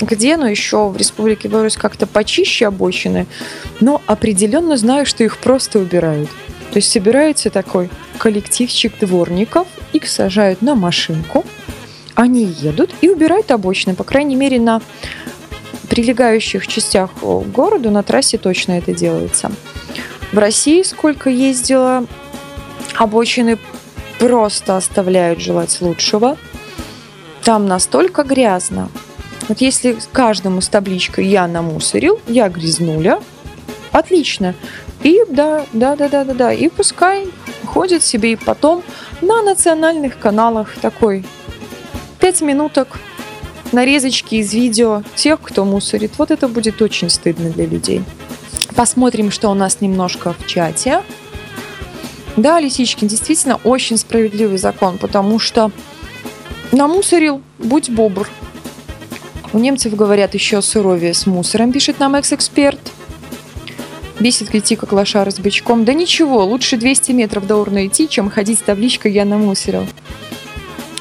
где, 0.00 0.36
но 0.36 0.48
еще 0.48 0.88
в 0.88 0.96
Республике 0.96 1.46
Беларусь 1.46 1.76
как-то 1.76 2.08
почище 2.08 2.66
обочины, 2.66 3.28
но 3.78 4.02
определенно 4.06 4.76
знаю, 4.76 5.06
что 5.06 5.22
их 5.22 5.38
просто 5.38 5.78
убирают. 5.78 6.28
То 6.72 6.78
есть 6.78 6.90
собирается 6.90 7.50
такой 7.50 7.88
коллективчик 8.18 8.98
дворников, 8.98 9.68
их 9.92 10.08
сажают 10.08 10.60
на 10.60 10.74
машинку, 10.74 11.44
они 12.18 12.42
едут 12.46 12.90
и 13.00 13.08
убирают 13.08 13.52
обочины, 13.52 13.94
по 13.94 14.02
крайней 14.02 14.34
мере, 14.34 14.58
на 14.58 14.82
прилегающих 15.88 16.66
частях 16.66 17.10
к 17.12 17.22
городу 17.22 17.92
на 17.92 18.02
трассе 18.02 18.38
точно 18.38 18.72
это 18.72 18.92
делается. 18.92 19.52
В 20.32 20.38
России 20.38 20.82
сколько 20.82 21.30
ездила, 21.30 22.06
обочины 22.96 23.56
просто 24.18 24.76
оставляют 24.76 25.38
желать 25.38 25.80
лучшего. 25.80 26.36
Там 27.44 27.66
настолько 27.66 28.24
грязно, 28.24 28.88
вот 29.46 29.60
если 29.60 29.96
каждому 30.10 30.60
с 30.60 30.68
табличкой 30.68 31.24
«Я 31.24 31.46
намусорил», 31.46 32.20
«Я 32.26 32.48
грязнуля», 32.48 33.20
отлично. 33.92 34.56
И 35.04 35.22
да, 35.30 35.64
да, 35.72 35.94
да, 35.94 36.08
да, 36.08 36.24
да, 36.24 36.34
да. 36.34 36.52
И 36.52 36.68
пускай 36.68 37.28
ходит 37.64 38.02
себе 38.02 38.32
и 38.32 38.36
потом 38.36 38.82
на 39.22 39.40
национальных 39.40 40.18
каналах 40.18 40.74
такой 40.82 41.24
пять 42.28 42.42
минуток 42.42 43.00
нарезочки 43.72 44.34
из 44.34 44.52
видео 44.52 45.02
тех, 45.14 45.40
кто 45.40 45.64
мусорит. 45.64 46.12
Вот 46.18 46.30
это 46.30 46.46
будет 46.46 46.82
очень 46.82 47.08
стыдно 47.08 47.48
для 47.48 47.64
людей. 47.64 48.02
Посмотрим, 48.76 49.30
что 49.30 49.48
у 49.48 49.54
нас 49.54 49.80
немножко 49.80 50.34
в 50.34 50.46
чате. 50.46 51.00
Да, 52.36 52.60
Лисичкин, 52.60 53.08
действительно 53.08 53.56
очень 53.64 53.96
справедливый 53.96 54.58
закон, 54.58 54.98
потому 54.98 55.38
что 55.38 55.70
намусорил, 56.70 57.40
будь 57.58 57.88
бобр. 57.88 58.28
У 59.54 59.58
немцев 59.58 59.94
говорят 59.94 60.34
еще 60.34 60.60
суровее 60.60 61.14
с 61.14 61.24
мусором, 61.24 61.72
пишет 61.72 61.98
нам 61.98 62.14
экс-эксперт. 62.14 62.92
Бесит 64.20 64.54
идти 64.54 64.76
как 64.76 64.92
лошара 64.92 65.30
с 65.30 65.38
бычком. 65.38 65.86
Да 65.86 65.94
ничего, 65.94 66.44
лучше 66.44 66.76
200 66.76 67.12
метров 67.12 67.46
до 67.46 67.56
урны 67.56 67.86
идти, 67.86 68.06
чем 68.06 68.28
ходить 68.28 68.58
с 68.58 68.62
табличкой 68.62 69.12
«Я 69.12 69.24
намусорил». 69.24 69.86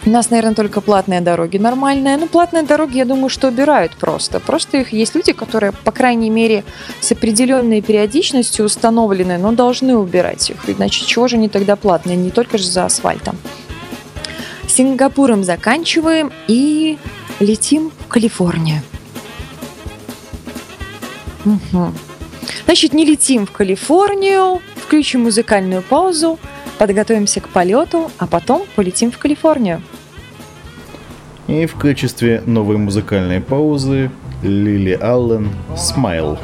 У 0.08 0.10
нас, 0.10 0.30
наверное, 0.30 0.55
только 0.55 0.80
платные 0.80 1.20
дороги 1.20 1.58
нормальные. 1.58 2.16
Ну, 2.16 2.28
платные 2.28 2.64
дороги, 2.64 2.95
я 2.95 3.03
думаю, 3.03 3.28
что 3.28 3.49
убирают 3.49 3.91
просто. 3.97 4.39
Просто 4.39 4.78
их 4.78 4.93
есть 4.93 5.14
люди, 5.16 5.34
которые, 5.34 5.74
по 5.74 5.91
крайней 5.91 6.30
мере, 6.30 6.64
с 7.01 7.12
определенной 7.12 7.82
периодичностью 7.82 8.64
установлены, 8.64 9.38
но 9.38 9.51
должны 9.51 9.97
убирать 9.97 10.49
их. 10.49 10.70
Иначе 10.70 11.05
чего 11.05 11.28
же 11.28 11.36
они 11.36 11.49
тогда 11.49 11.76
платные? 11.76 12.16
Не 12.16 12.32
только 12.32 12.58
же 12.58 12.70
за 12.70 12.86
асфальтом. 12.86 13.38
Сингапуром 14.66 15.43
заканчиваем 15.43 16.32
и 16.47 16.97
летим 17.41 17.91
в 17.99 18.08
Калифорнию. 18.08 18.82
Угу. 21.43 21.91
Значит, 22.64 22.93
не 22.93 23.03
летим 23.03 23.45
в 23.45 23.51
Калифорнию, 23.51 24.62
включим 24.78 25.24
музыкальную 25.24 25.82
паузу, 25.82 26.39
подготовимся 26.78 27.41
к 27.41 27.49
полету, 27.49 28.10
а 28.20 28.26
потом 28.26 28.64
полетим 28.78 29.12
в 29.12 29.18
Калифорнию. 29.18 29.82
И 31.48 31.66
в 31.66 31.76
качестве 31.76 32.43
новой 32.45 32.78
музыкальной 32.78 33.39
паузы 33.39 34.12
Лили 34.43 34.91
Аллен 35.02 35.50
«Смайл». 35.78 36.38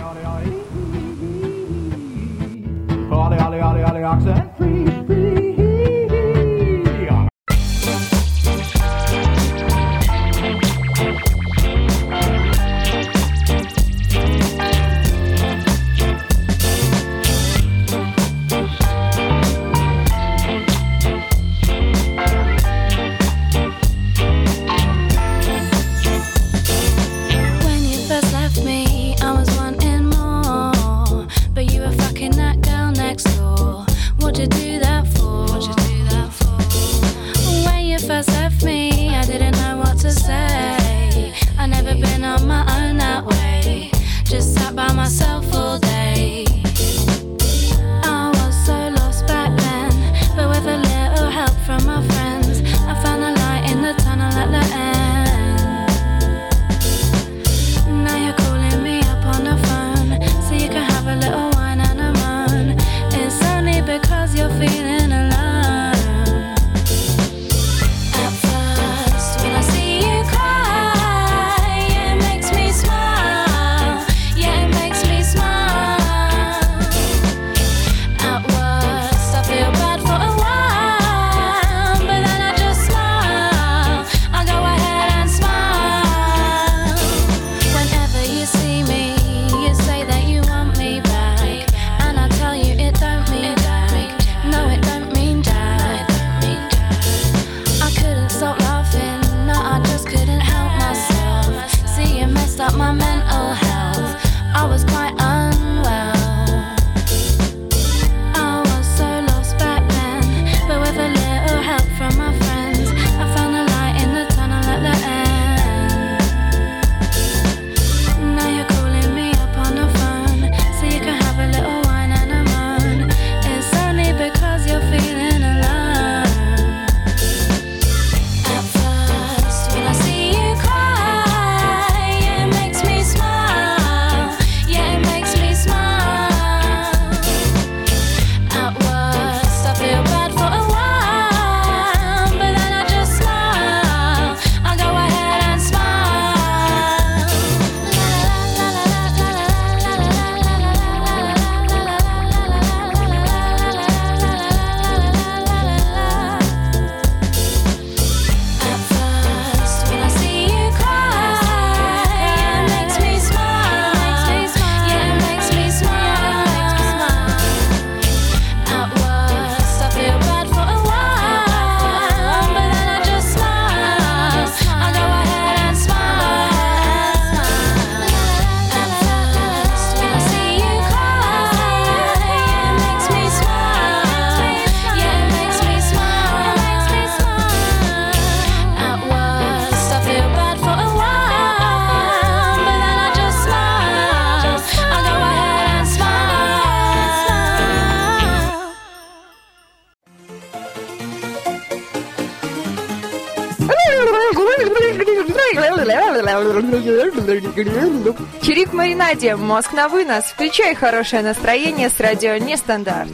Чирик 207.56 208.70
в 208.70 208.74
маринаде, 208.74 209.36
мозг 209.36 209.74
на 209.74 209.88
вынос. 209.88 210.24
Включай 210.24 210.74
хорошее 210.74 211.22
настроение 211.22 211.89
с 211.89 211.99
радио 211.99 212.38
Нестандарт. 212.38 213.10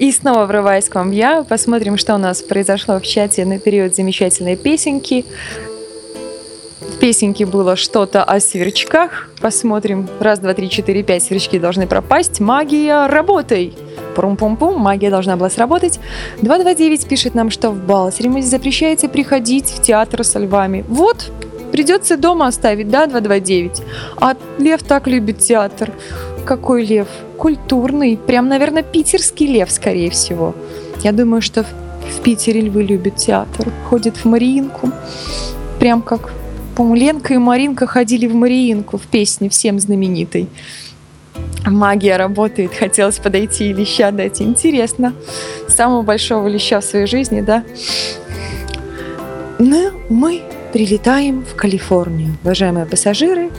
И 0.00 0.10
снова 0.10 0.46
врываясь 0.46 0.88
к 0.88 0.96
вам 0.96 1.12
я, 1.12 1.44
посмотрим, 1.44 1.96
что 1.96 2.16
у 2.16 2.18
нас 2.18 2.42
произошло 2.42 2.98
в 2.98 3.02
чате 3.02 3.44
на 3.44 3.60
период 3.60 3.94
замечательной 3.94 4.56
песенки. 4.56 5.24
В 6.80 6.98
песенке 6.98 7.46
было 7.46 7.76
что-то 7.76 8.24
о 8.24 8.40
сверчках. 8.40 9.30
Посмотрим. 9.40 10.08
Раз, 10.18 10.40
два, 10.40 10.54
три, 10.54 10.68
четыре, 10.68 11.04
пять 11.04 11.22
сверчки 11.22 11.60
должны 11.60 11.86
пропасть. 11.86 12.40
Магия, 12.40 13.06
работай! 13.06 13.74
Пум-пум-пум, 14.14 14.80
магия 14.80 15.10
должна 15.10 15.36
была 15.36 15.50
сработать. 15.50 16.00
229 16.40 17.06
пишет 17.06 17.34
нам, 17.34 17.50
что 17.50 17.70
в 17.70 17.78
Балсеремузе 17.84 18.48
запрещается 18.48 19.08
приходить 19.08 19.70
в 19.70 19.82
театр 19.82 20.24
со 20.24 20.38
львами. 20.38 20.84
Вот, 20.88 21.30
придется 21.72 22.16
дома 22.16 22.46
оставить, 22.46 22.88
да, 22.88 23.06
229? 23.06 23.82
А 24.16 24.36
Лев 24.58 24.82
так 24.82 25.06
любит 25.06 25.38
театр. 25.38 25.92
Какой 26.44 26.84
лев? 26.84 27.08
Культурный. 27.38 28.16
Прям, 28.16 28.48
наверное, 28.48 28.82
питерский 28.82 29.46
лев, 29.46 29.70
скорее 29.70 30.10
всего. 30.10 30.54
Я 31.02 31.12
думаю, 31.12 31.40
что 31.40 31.64
в, 31.64 31.66
в 32.10 32.22
Питере 32.22 32.60
львы 32.60 32.82
любят 32.82 33.16
театр. 33.16 33.72
Ходят 33.88 34.16
в 34.18 34.24
Мариинку. 34.26 34.90
Прям 35.80 36.02
как, 36.02 36.32
по-моему, 36.76 36.94
Ленка 36.96 37.34
и 37.34 37.38
Маринка 37.38 37.86
ходили 37.86 38.26
в 38.26 38.34
Мариинку 38.34 38.98
в 38.98 39.02
песне 39.02 39.48
всем 39.48 39.80
знаменитой. 39.80 40.48
Магия 41.66 42.16
работает. 42.16 42.74
Хотелось 42.74 43.18
подойти 43.18 43.70
и 43.70 43.72
леща 43.72 44.10
дать. 44.10 44.40
Интересно. 44.40 45.14
Самого 45.68 46.02
большого 46.02 46.48
леща 46.48 46.80
в 46.80 46.84
своей 46.84 47.06
жизни, 47.06 47.40
да? 47.40 47.64
Но 49.58 49.90
мы 50.08 50.42
прилетаем 50.72 51.44
в 51.44 51.54
Калифорнию. 51.54 52.36
Уважаемые 52.42 52.86
пассажиры, 52.86 53.50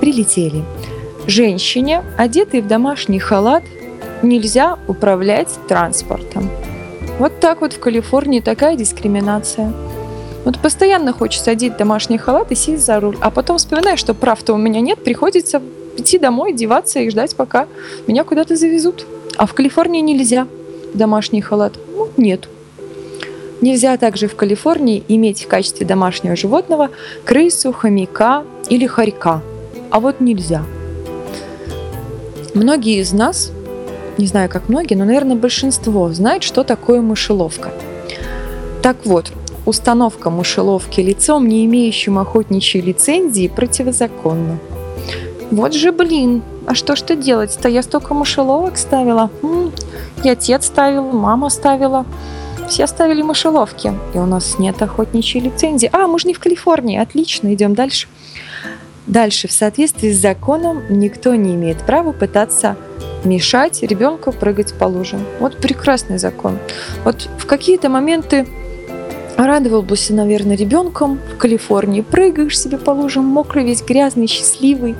прилетели. 0.00 0.62
Женщине, 1.26 2.02
одетой 2.18 2.60
в 2.60 2.66
домашний 2.66 3.18
халат, 3.18 3.62
нельзя 4.22 4.78
управлять 4.86 5.48
транспортом. 5.68 6.50
Вот 7.18 7.40
так 7.40 7.60
вот 7.60 7.72
в 7.72 7.78
Калифорнии 7.78 8.40
такая 8.40 8.76
дискриминация. 8.76 9.72
Вот 10.44 10.58
постоянно 10.58 11.12
хочется 11.12 11.52
одеть 11.52 11.78
домашний 11.78 12.18
халат 12.18 12.52
и 12.52 12.54
сесть 12.54 12.84
за 12.84 13.00
руль, 13.00 13.16
а 13.20 13.30
потом 13.30 13.56
вспоминаешь, 13.56 13.98
что 13.98 14.12
прав-то 14.12 14.52
у 14.52 14.58
меня 14.58 14.80
нет, 14.80 15.02
приходится 15.02 15.62
идти 15.96 16.18
домой, 16.18 16.52
деваться 16.52 17.00
и 17.00 17.10
ждать, 17.10 17.34
пока 17.36 17.66
меня 18.06 18.24
куда-то 18.24 18.56
завезут. 18.56 19.06
А 19.36 19.46
в 19.46 19.54
Калифорнии 19.54 20.00
нельзя 20.00 20.46
домашний 20.94 21.40
халат. 21.40 21.74
Ну, 21.96 22.08
нет. 22.16 22.48
Нельзя 23.60 23.96
также 23.96 24.28
в 24.28 24.36
Калифорнии 24.36 25.02
иметь 25.08 25.44
в 25.44 25.48
качестве 25.48 25.86
домашнего 25.86 26.36
животного 26.36 26.90
крысу, 27.24 27.72
хомяка 27.72 28.44
или 28.68 28.86
хорька. 28.86 29.42
А 29.90 30.00
вот 30.00 30.20
нельзя. 30.20 30.64
Многие 32.54 33.00
из 33.00 33.12
нас, 33.12 33.50
не 34.18 34.26
знаю 34.26 34.48
как 34.48 34.68
многие, 34.68 34.94
но, 34.94 35.04
наверное, 35.04 35.36
большинство 35.36 36.12
знают, 36.12 36.42
что 36.42 36.62
такое 36.62 37.00
мышеловка. 37.00 37.72
Так 38.82 38.98
вот, 39.04 39.32
установка 39.66 40.30
мышеловки 40.30 41.00
лицом, 41.00 41.48
не 41.48 41.64
имеющим 41.64 42.18
охотничьей 42.18 42.84
лицензии, 42.84 43.48
противозаконна. 43.48 44.58
Вот 45.50 45.74
же 45.74 45.92
блин, 45.92 46.42
а 46.66 46.74
что 46.74 46.96
ж 46.96 47.02
ты 47.02 47.16
делать-то? 47.16 47.68
Я 47.68 47.82
столько 47.82 48.14
мышеловок 48.14 48.76
ставила. 48.76 49.30
М, 49.42 49.72
И 50.24 50.28
отец 50.28 50.66
ставил, 50.66 51.04
мама 51.12 51.50
ставила. 51.50 52.06
Все 52.68 52.86
ставили 52.86 53.22
мышеловки. 53.22 53.92
И 54.14 54.18
у 54.18 54.26
нас 54.26 54.58
нет 54.58 54.80
охотничьей 54.80 55.44
лицензии. 55.44 55.90
А, 55.92 56.06
мы 56.06 56.18
же 56.18 56.28
не 56.28 56.34
в 56.34 56.38
Калифорнии. 56.40 56.98
Отлично, 56.98 57.52
идем 57.52 57.74
дальше. 57.74 58.08
Дальше, 59.06 59.48
в 59.48 59.52
соответствии 59.52 60.10
с 60.10 60.18
законом, 60.20 60.82
никто 60.88 61.34
не 61.34 61.54
имеет 61.54 61.78
права 61.84 62.12
пытаться 62.12 62.76
мешать 63.22 63.82
ребенку 63.82 64.32
прыгать 64.32 64.72
по 64.74 64.84
лужам. 64.86 65.24
Вот 65.40 65.58
прекрасный 65.58 66.16
закон. 66.18 66.58
Вот 67.04 67.28
в 67.38 67.44
какие-то 67.46 67.90
моменты 67.90 68.46
радовал 69.36 69.82
бы 69.82 69.96
себя, 69.96 70.18
наверное, 70.18 70.56
ребенком 70.56 71.20
в 71.34 71.38
Калифорнии. 71.38 72.02
Прыгаешь 72.02 72.58
себе 72.58 72.78
по 72.78 72.90
лужам, 72.90 73.24
мокрый, 73.24 73.64
весь 73.64 73.82
грязный, 73.82 74.26
счастливый. 74.26 74.94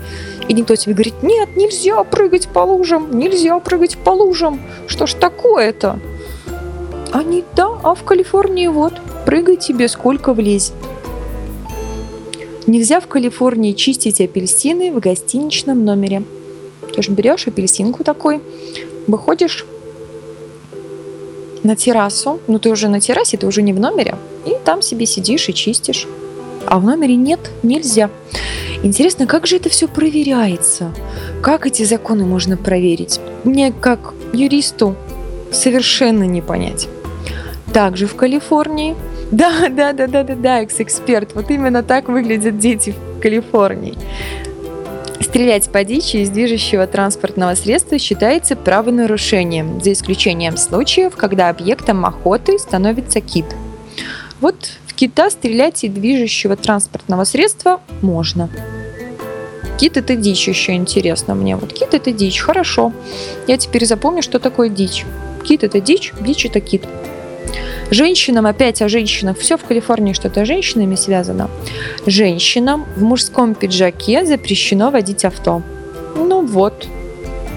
И 0.48 0.52
никто 0.52 0.76
тебе 0.76 0.94
говорит, 0.94 1.22
нет, 1.22 1.56
нельзя 1.56 2.02
прыгать 2.04 2.48
по 2.48 2.60
лужам, 2.60 3.16
нельзя 3.16 3.58
прыгать 3.60 3.96
по 3.96 4.10
лужам. 4.10 4.60
Что 4.86 5.06
ж 5.06 5.14
такое-то? 5.14 5.98
Они, 7.12 7.44
да, 7.54 7.68
а 7.82 7.94
в 7.94 8.02
Калифорнии 8.02 8.66
вот, 8.66 8.94
прыгай 9.24 9.56
тебе 9.56 9.88
сколько 9.88 10.34
влезет. 10.34 10.74
Нельзя 12.66 13.00
в 13.00 13.06
Калифорнии 13.06 13.72
чистить 13.72 14.20
апельсины 14.20 14.90
в 14.90 14.98
гостиничном 14.98 15.84
номере. 15.84 16.24
Ты 16.94 17.02
же 17.02 17.12
берешь 17.12 17.46
апельсинку 17.46 18.04
такой, 18.04 18.40
выходишь 19.06 19.66
на 21.64 21.76
террасу, 21.76 22.40
ну 22.46 22.58
ты 22.58 22.70
уже 22.70 22.88
на 22.88 23.00
террасе, 23.00 23.36
ты 23.36 23.46
уже 23.46 23.62
не 23.62 23.72
в 23.72 23.80
номере, 23.80 24.14
и 24.46 24.54
там 24.64 24.82
себе 24.82 25.06
сидишь 25.06 25.48
и 25.48 25.54
чистишь. 25.54 26.06
А 26.66 26.78
в 26.78 26.84
номере 26.84 27.16
нет, 27.16 27.40
нельзя. 27.62 28.10
Интересно, 28.82 29.26
как 29.26 29.46
же 29.46 29.56
это 29.56 29.68
все 29.68 29.88
проверяется? 29.88 30.94
Как 31.42 31.66
эти 31.66 31.82
законы 31.82 32.24
можно 32.24 32.56
проверить? 32.56 33.20
Мне, 33.44 33.72
как 33.72 34.14
юристу, 34.32 34.96
совершенно 35.52 36.24
не 36.24 36.40
понять. 36.40 36.88
Также 37.72 38.06
в 38.06 38.14
Калифорнии. 38.14 38.94
Да, 39.30 39.68
да, 39.70 39.92
да, 39.92 40.06
да, 40.06 40.22
да, 40.22 40.34
да, 40.34 40.62
экс-эксперт. 40.62 41.34
Вот 41.34 41.50
именно 41.50 41.82
так 41.82 42.08
выглядят 42.08 42.58
дети 42.58 42.94
в 43.16 43.20
Калифорнии. 43.20 43.94
Стрелять 45.24 45.70
по 45.72 45.84
дичи 45.84 46.18
из 46.18 46.28
движущего 46.28 46.86
транспортного 46.86 47.54
средства 47.54 47.98
считается 47.98 48.56
правонарушением, 48.56 49.80
за 49.80 49.92
исключением 49.92 50.58
случаев, 50.58 51.16
когда 51.16 51.48
объектом 51.48 52.04
охоты 52.04 52.58
становится 52.58 53.22
кит. 53.22 53.46
Вот 54.42 54.54
в 54.86 54.92
кита 54.92 55.30
стрелять 55.30 55.82
из 55.82 55.94
движущего 55.94 56.56
транспортного 56.56 57.24
средства 57.24 57.80
можно. 58.02 58.50
Кит 59.80 59.96
это 59.96 60.14
дичь 60.14 60.46
еще 60.46 60.74
интересно 60.74 61.34
мне. 61.34 61.56
Вот 61.56 61.72
кит 61.72 61.94
это 61.94 62.12
дичь, 62.12 62.40
хорошо. 62.40 62.92
Я 63.48 63.56
теперь 63.56 63.86
запомню, 63.86 64.22
что 64.22 64.38
такое 64.38 64.68
дичь. 64.68 65.06
Кит 65.42 65.64
это 65.64 65.80
дичь, 65.80 66.12
дичь 66.20 66.44
это 66.44 66.60
кит. 66.60 66.82
Женщинам, 67.90 68.46
опять 68.46 68.82
о 68.82 68.88
женщинах, 68.88 69.38
все 69.38 69.56
в 69.56 69.64
Калифорнии 69.64 70.12
что-то 70.12 70.44
с 70.44 70.48
женщинами 70.48 70.94
связано. 70.94 71.50
Женщинам 72.06 72.86
в 72.96 73.02
мужском 73.02 73.54
пиджаке 73.54 74.24
запрещено 74.24 74.90
водить 74.90 75.24
авто. 75.24 75.62
Ну 76.16 76.44
вот. 76.44 76.88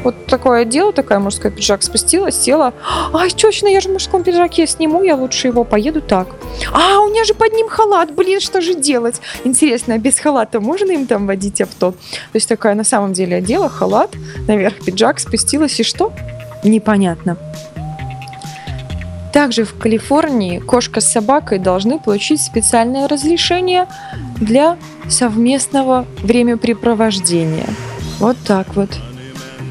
Вот 0.03 0.25
такое 0.27 0.63
дело, 0.63 0.93
такая 0.93 1.19
мужской 1.19 1.51
пиджак 1.51 1.83
спустила, 1.83 2.31
села. 2.31 2.73
Ай, 3.13 3.29
точно, 3.31 3.67
я 3.67 3.81
же 3.81 3.89
в 3.89 3.93
мужском 3.93 4.23
пиджаке 4.23 4.67
сниму, 4.67 5.03
я 5.03 5.15
лучше 5.15 5.47
его 5.47 5.63
поеду 5.63 6.01
так. 6.01 6.27
А, 6.71 6.99
у 6.99 7.09
меня 7.09 7.23
же 7.25 7.33
под 7.33 7.51
ним 7.53 7.67
халат, 7.67 8.13
блин, 8.13 8.39
что 8.39 8.61
же 8.61 8.75
делать? 8.75 9.19
Интересно, 9.43 9.95
а 9.95 9.97
без 9.97 10.19
халата 10.19 10.61
можно 10.61 10.91
им 10.91 11.07
там 11.07 11.27
водить 11.27 11.61
авто? 11.61 11.91
То 11.91 12.35
есть 12.35 12.47
такая 12.47 12.75
на 12.75 12.83
самом 12.83 13.13
деле 13.13 13.37
одела 13.37 13.69
халат, 13.69 14.11
наверх 14.47 14.75
пиджак 14.85 15.19
спустилась 15.19 15.79
и 15.79 15.83
что? 15.83 16.13
Непонятно. 16.63 17.37
Также 19.37 19.65
в 19.65 19.77
Калифорнии 19.77 20.57
кошка 20.57 20.99
с 20.99 21.11
собакой 21.11 21.59
должны 21.59 21.99
получить 21.99 22.41
специальное 22.41 23.07
разрешение 23.07 23.85
для 24.37 24.77
совместного 25.09 26.07
времяпрепровождения. 26.23 27.69
Вот 28.17 28.35
так 28.43 28.75
вот. 28.75 28.89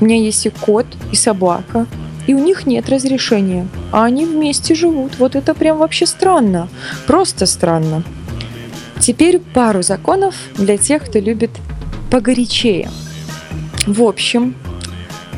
У 0.01 0.05
меня 0.05 0.19
есть 0.19 0.47
и 0.47 0.51
кот, 0.51 0.87
и 1.11 1.17
собака, 1.17 1.89
и 2.29 2.35
у 2.35 2.39
них 2.39 2.65
нет 2.67 2.89
разрешения, 2.89 3.67
а 3.91 4.05
они 4.05 4.25
вместе 4.25 4.77
живут. 4.77 5.19
Вот 5.19 5.35
это 5.35 5.53
прям 5.53 5.79
вообще 5.79 6.07
странно, 6.07 6.69
просто 7.09 7.45
странно. 7.45 8.05
Теперь 9.01 9.41
пару 9.41 9.83
законов 9.83 10.37
для 10.55 10.77
тех, 10.77 11.05
кто 11.07 11.19
любит 11.19 11.51
погорячее. 12.09 12.89
В 13.85 14.05
общем, 14.05 14.55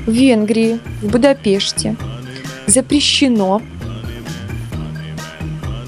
в 0.05 0.11
Венгрии, 0.11 0.81
в 1.01 1.13
Будапеште 1.13 1.97
запрещено 2.67 3.63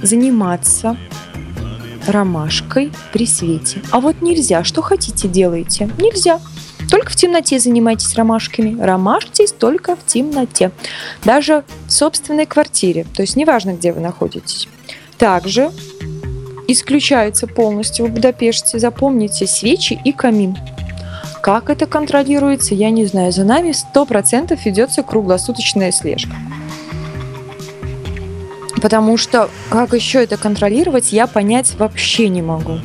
заниматься 0.03 0.97
ромашкой 2.07 2.93
при 3.13 3.27
свете. 3.27 3.83
А 3.91 4.01
вот 4.01 4.23
нельзя. 4.23 4.65
Что 4.65 4.83
хотите, 4.83 5.29
делайте. 5.29 5.91
Нельзя. 5.99 6.41
Только 6.91 7.11
в 7.11 7.17
темноте 7.17 7.59
занимайтесь 7.59 8.15
ромашками. 8.15 8.81
Ромашьтесь 8.81 9.53
только 9.53 9.97
в 9.97 10.05
темноте. 10.07 10.73
Даже 11.25 11.65
в 11.87 11.93
собственной 11.93 12.47
квартире. 12.47 13.07
То 13.15 13.23
есть 13.23 13.37
неважно, 13.37 13.75
где 13.75 13.93
вы 13.93 14.01
находитесь. 14.01 14.69
Также 15.19 15.71
исключаются 16.67 17.47
полностью 17.47 18.07
в 18.07 18.11
Будапеште. 18.11 18.79
Запомните 18.79 19.47
свечи 19.47 20.01
и 20.05 20.13
камин. 20.13 20.57
Как 21.43 21.71
это 21.71 21.87
контролируется, 21.87 22.75
я 22.75 22.91
не 22.91 23.07
знаю. 23.07 23.33
За 23.33 23.45
нами 23.45 23.73
100% 23.95 24.59
ведется 24.65 25.03
круглосуточная 25.03 25.93
слежка. 25.93 26.35
Потому 28.81 29.17
что 29.17 29.51
как 29.69 29.93
еще 29.93 30.23
это 30.23 30.37
контролировать, 30.37 31.13
я 31.13 31.27
понять 31.27 31.75
вообще 31.79 32.29
не 32.29 32.43
могу. 32.43 32.81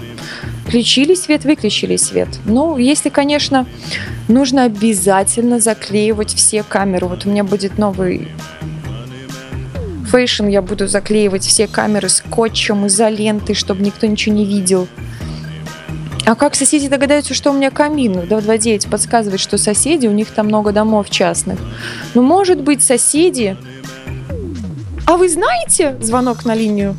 Включили 0.66 1.14
свет, 1.14 1.46
выключили 1.46 1.96
свет. 1.96 2.28
Ну, 2.46 2.78
если, 2.78 3.10
конечно, 3.10 3.66
нужно 4.28 4.64
обязательно 4.64 5.60
заклеивать 5.60 6.34
все 6.34 6.64
камеры. 6.64 7.08
Вот 7.08 7.26
у 7.26 7.30
меня 7.30 7.43
будет 7.43 7.78
новый 7.78 8.30
fashion, 10.05 10.47
я 10.48 10.62
буду 10.62 10.88
заклеивать 10.88 11.43
все 11.46 11.68
камеры 11.68 12.10
скотчем, 12.10 12.88
изолентой, 12.88 13.54
чтобы 13.54 13.84
никто 13.84 14.08
ничего 14.08 14.36
не 14.36 14.46
видел. 14.46 14.88
А 16.26 16.34
как 16.34 16.56
соседи 16.56 16.88
догадаются, 16.88 17.36
что 17.36 17.52
у 17.52 17.54
меня 17.54 17.70
камин? 17.70 18.14
229 18.14 18.88
подсказывает, 18.88 19.39
что 19.39 19.58
соседи, 19.60 20.08
у 20.08 20.12
них 20.12 20.32
там 20.32 20.48
много 20.48 20.72
домов 20.72 21.10
частных. 21.10 21.60
Ну, 22.14 22.22
может 22.22 22.62
быть, 22.62 22.82
соседи... 22.82 23.58
А 25.08 25.18
вы 25.18 25.30
знаете, 25.30 25.95
звонок 26.01 26.45
на 26.45 26.56
линию 26.56 26.95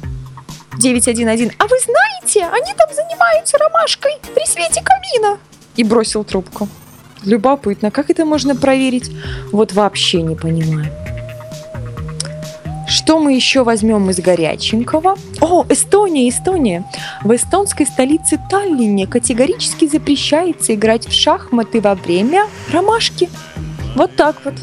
911, 0.78 1.52
а 1.58 1.66
вы 1.66 1.76
знаете, 1.80 2.46
они 2.46 2.72
там 2.74 2.88
занимаются 2.94 3.58
ромашкой 3.58 4.12
при 4.34 4.46
свете 4.46 4.80
камина. 4.82 5.38
И 5.74 5.82
бросил 5.82 6.22
трубку. 6.22 6.68
Любопытно, 7.24 7.90
как 7.90 8.08
это 8.10 8.24
можно 8.24 8.54
проверить? 8.54 9.10
Вот 9.50 9.72
вообще 9.72 10.22
не 10.22 10.36
понимаю. 10.36 10.92
Что 12.88 13.18
мы 13.18 13.34
еще 13.34 13.64
возьмем 13.64 14.08
из 14.10 14.20
горяченького? 14.20 15.16
О, 15.40 15.64
Эстония, 15.68 16.28
Эстония. 16.28 16.84
В 17.24 17.34
эстонской 17.34 17.86
столице 17.86 18.38
Таллине 18.48 19.08
категорически 19.08 19.88
запрещается 19.88 20.74
играть 20.74 21.08
в 21.08 21.12
шахматы 21.12 21.80
во 21.80 21.96
время 21.96 22.46
ромашки. 22.72 23.28
Вот 23.96 24.14
так 24.14 24.36
вот. 24.44 24.54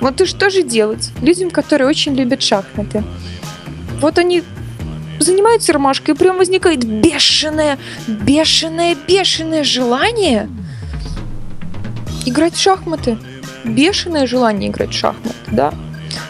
Вот 0.00 0.20
и 0.20 0.26
что 0.26 0.50
же 0.50 0.62
делать 0.62 1.10
людям, 1.22 1.50
которые 1.50 1.88
очень 1.88 2.14
любят 2.14 2.42
шахматы? 2.42 3.04
Вот 4.00 4.18
они 4.18 4.42
занимаются 5.18 5.72
ромашкой, 5.72 6.14
и 6.14 6.16
прям 6.16 6.38
возникает 6.38 6.84
бешеное, 6.84 7.78
бешеное, 8.06 8.96
бешеное 9.06 9.62
желание 9.62 10.48
играть 12.24 12.54
в 12.54 12.60
шахматы. 12.60 13.18
Бешеное 13.64 14.26
желание 14.26 14.70
играть 14.70 14.90
в 14.90 14.98
шахматы, 14.98 15.36
да. 15.48 15.74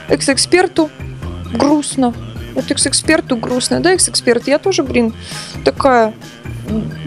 Экс-эксперту 0.08 0.90
грустно. 1.52 2.12
Вот 2.54 2.68
экс-эксперту 2.70 3.36
грустно. 3.36 3.80
Да, 3.80 3.92
экс-эксперт, 3.92 4.48
я 4.48 4.58
тоже, 4.58 4.82
блин, 4.82 5.14
такая... 5.64 6.12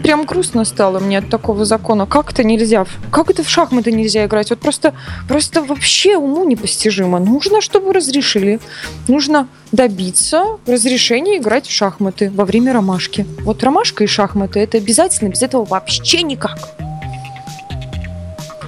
Прям 0.02 0.24
грустно 0.24 0.64
стало 0.64 0.98
мне 0.98 1.18
от 1.18 1.30
такого 1.30 1.64
закона. 1.64 2.06
Как 2.06 2.32
это 2.32 2.44
нельзя? 2.44 2.86
Как 3.10 3.30
это 3.30 3.42
в 3.42 3.48
шахматы 3.48 3.92
нельзя 3.92 4.26
играть? 4.26 4.50
Вот 4.50 4.60
просто, 4.60 4.94
просто 5.28 5.62
вообще 5.62 6.16
уму 6.16 6.44
непостижимо. 6.44 7.18
Нужно, 7.18 7.60
чтобы 7.60 7.92
разрешили. 7.92 8.60
Нужно 9.08 9.48
добиться 9.72 10.44
разрешения 10.66 11.38
играть 11.38 11.66
в 11.66 11.72
шахматы 11.72 12.30
во 12.30 12.44
время 12.44 12.72
ромашки. 12.72 13.26
Вот 13.40 13.62
ромашка 13.62 14.04
и 14.04 14.06
шахматы 14.06 14.60
это 14.60 14.78
обязательно, 14.78 15.28
без 15.28 15.42
этого 15.42 15.64
вообще 15.64 16.22
никак. 16.22 16.58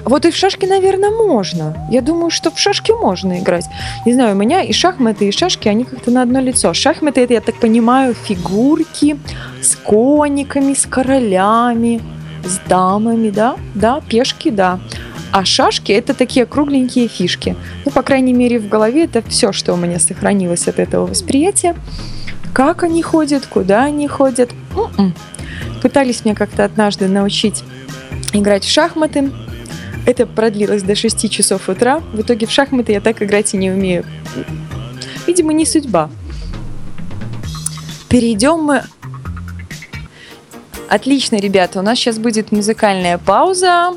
Вот 0.06 0.24
и 0.24 0.30
в 0.30 0.36
шашки, 0.36 0.66
наверное, 0.66 1.10
можно. 1.10 1.74
Я 1.90 2.00
думаю, 2.00 2.30
что 2.30 2.52
в 2.52 2.58
шашки 2.58 2.92
можно 2.92 3.40
играть. 3.40 3.66
Не 4.06 4.14
знаю, 4.14 4.36
у 4.36 4.38
меня 4.38 4.62
и 4.62 4.72
шахматы, 4.72 5.28
и 5.28 5.32
шашки, 5.32 5.66
они 5.66 5.82
как-то 5.82 6.12
на 6.12 6.22
одно 6.22 6.40
лицо. 6.40 6.72
Шахматы, 6.72 7.22
это, 7.22 7.34
я 7.34 7.40
так 7.40 7.56
понимаю, 7.56 8.14
фигурки 8.14 9.18
с 9.60 9.74
кониками, 9.74 10.74
с 10.74 10.86
королями, 10.86 12.00
с 12.44 12.60
дамами, 12.68 13.30
да? 13.30 13.56
Да, 13.74 14.00
пешки, 14.08 14.50
да. 14.50 14.78
А 15.32 15.44
шашки 15.44 15.90
это 15.90 16.14
такие 16.14 16.46
кругленькие 16.46 17.08
фишки. 17.08 17.56
Ну, 17.84 17.90
по 17.90 18.02
крайней 18.02 18.32
мере, 18.32 18.60
в 18.60 18.68
голове 18.68 19.06
это 19.06 19.22
все, 19.22 19.52
что 19.52 19.74
у 19.74 19.76
меня 19.76 19.98
сохранилось 19.98 20.68
от 20.68 20.78
этого 20.78 21.06
восприятия. 21.06 21.74
Как 22.54 22.84
они 22.84 23.02
ходят, 23.02 23.44
куда 23.46 23.82
они 23.82 24.06
ходят. 24.06 24.52
М-м. 24.76 25.14
Пытались 25.82 26.24
меня 26.24 26.36
как-то 26.36 26.64
однажды 26.64 27.08
научить 27.08 27.64
играть 28.32 28.64
в 28.64 28.70
шахматы. 28.70 29.32
Это 30.06 30.24
продлилось 30.24 30.84
до 30.84 30.94
6 30.94 31.28
часов 31.30 31.68
утра. 31.68 31.98
В 32.12 32.20
итоге 32.20 32.46
в 32.46 32.50
шахматы 32.50 32.92
я 32.92 33.00
так 33.00 33.22
играть 33.22 33.52
и 33.54 33.56
не 33.56 33.70
умею. 33.72 34.04
Видимо, 35.26 35.52
не 35.52 35.66
судьба. 35.66 36.08
Перейдем 38.08 38.60
мы... 38.60 38.82
Отлично, 40.88 41.36
ребята, 41.36 41.80
у 41.80 41.82
нас 41.82 41.98
сейчас 41.98 42.18
будет 42.18 42.52
музыкальная 42.52 43.18
пауза. 43.18 43.94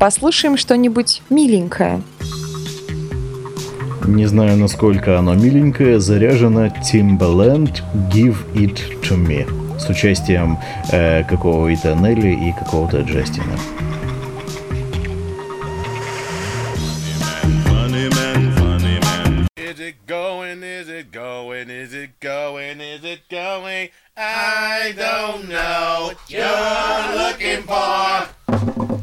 Послушаем 0.00 0.56
что-нибудь 0.56 1.22
миленькое. 1.30 2.02
Не 4.04 4.26
знаю, 4.26 4.58
насколько 4.58 5.16
оно 5.16 5.34
миленькое, 5.34 6.00
заряжено 6.00 6.66
Timbaland 6.66 7.82
«Give 8.12 8.36
It 8.54 8.80
To 9.02 9.16
Me» 9.16 9.46
с 9.78 9.88
участием 9.88 10.58
э, 10.90 11.22
какого-то 11.22 11.94
Нелли 11.94 12.48
и 12.48 12.52
какого-то 12.52 13.02
Джастина. 13.02 13.56
I 24.84 24.90
don't 24.90 25.48
know. 25.48 26.12
You're 26.26 27.16
looking 27.16 27.62
for. 27.62 29.01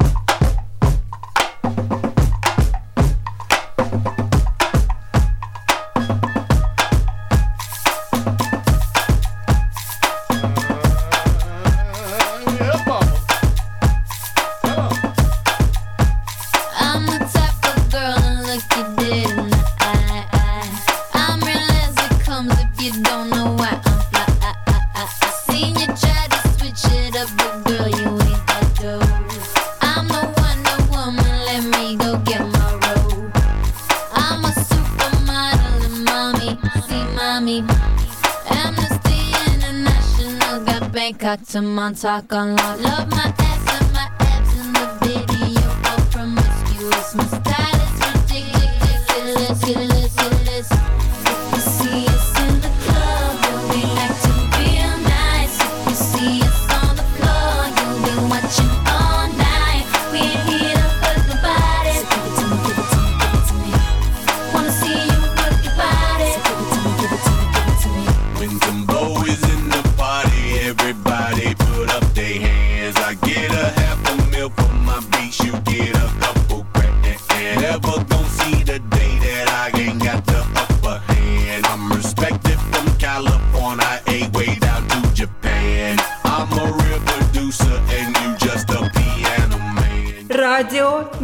To 41.30 41.45
some 41.45 41.77
on 41.77 41.93
talk 41.93 42.34
on 42.34 42.55
love. 42.55 42.82
Love 42.82 43.11
my. 43.11 43.48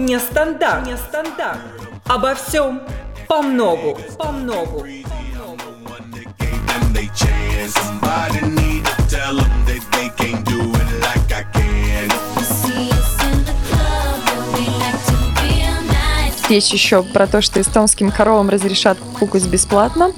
Нестандарт. 0.05 0.87
Нестандарт. 0.87 1.59
Обо 2.05 2.35
всем 2.35 2.81
по 3.27 3.41
многу. 3.41 3.97
По 4.17 4.31
многу. 4.31 4.85
Somebody 7.65 8.41
need 8.41 8.85
to 8.85 8.95
tell 9.09 9.35
them 9.37 9.65
that 9.65 9.81
they 9.91 10.09
can't 10.19 10.45
do 10.45 10.61
it 10.61 10.87
like 11.01 11.31
I 11.33 11.43
can. 11.51 12.09
See 12.43 12.91
us 12.91 13.17
in 13.25 13.43
the 13.43 13.55
club, 13.67 14.21
you'll 14.29 14.53
be 14.53 14.65
acting 14.85 15.33
real 15.41 15.81
nice. 15.89 16.49
Есть 16.49 16.71
еще 16.73 17.01
про 17.01 17.25
то, 17.25 17.41
что 17.41 17.59
эстонским 17.59 18.11
коровам 18.11 18.49
разрешат 18.49 18.99
пукать 19.19 19.47
бесплатно. 19.47 20.11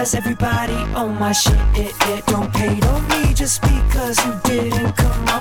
Why's 0.00 0.14
everybody 0.14 0.80
on 0.94 1.18
my 1.18 1.30
shit? 1.30 1.52
It, 1.74 1.94
it 2.08 2.24
don't 2.24 2.56
hate 2.56 2.82
on 2.86 3.06
me 3.08 3.34
just 3.34 3.60
because 3.60 4.16
you 4.24 4.32
didn't 4.44 4.96
come 4.96 5.28
up 5.28 5.39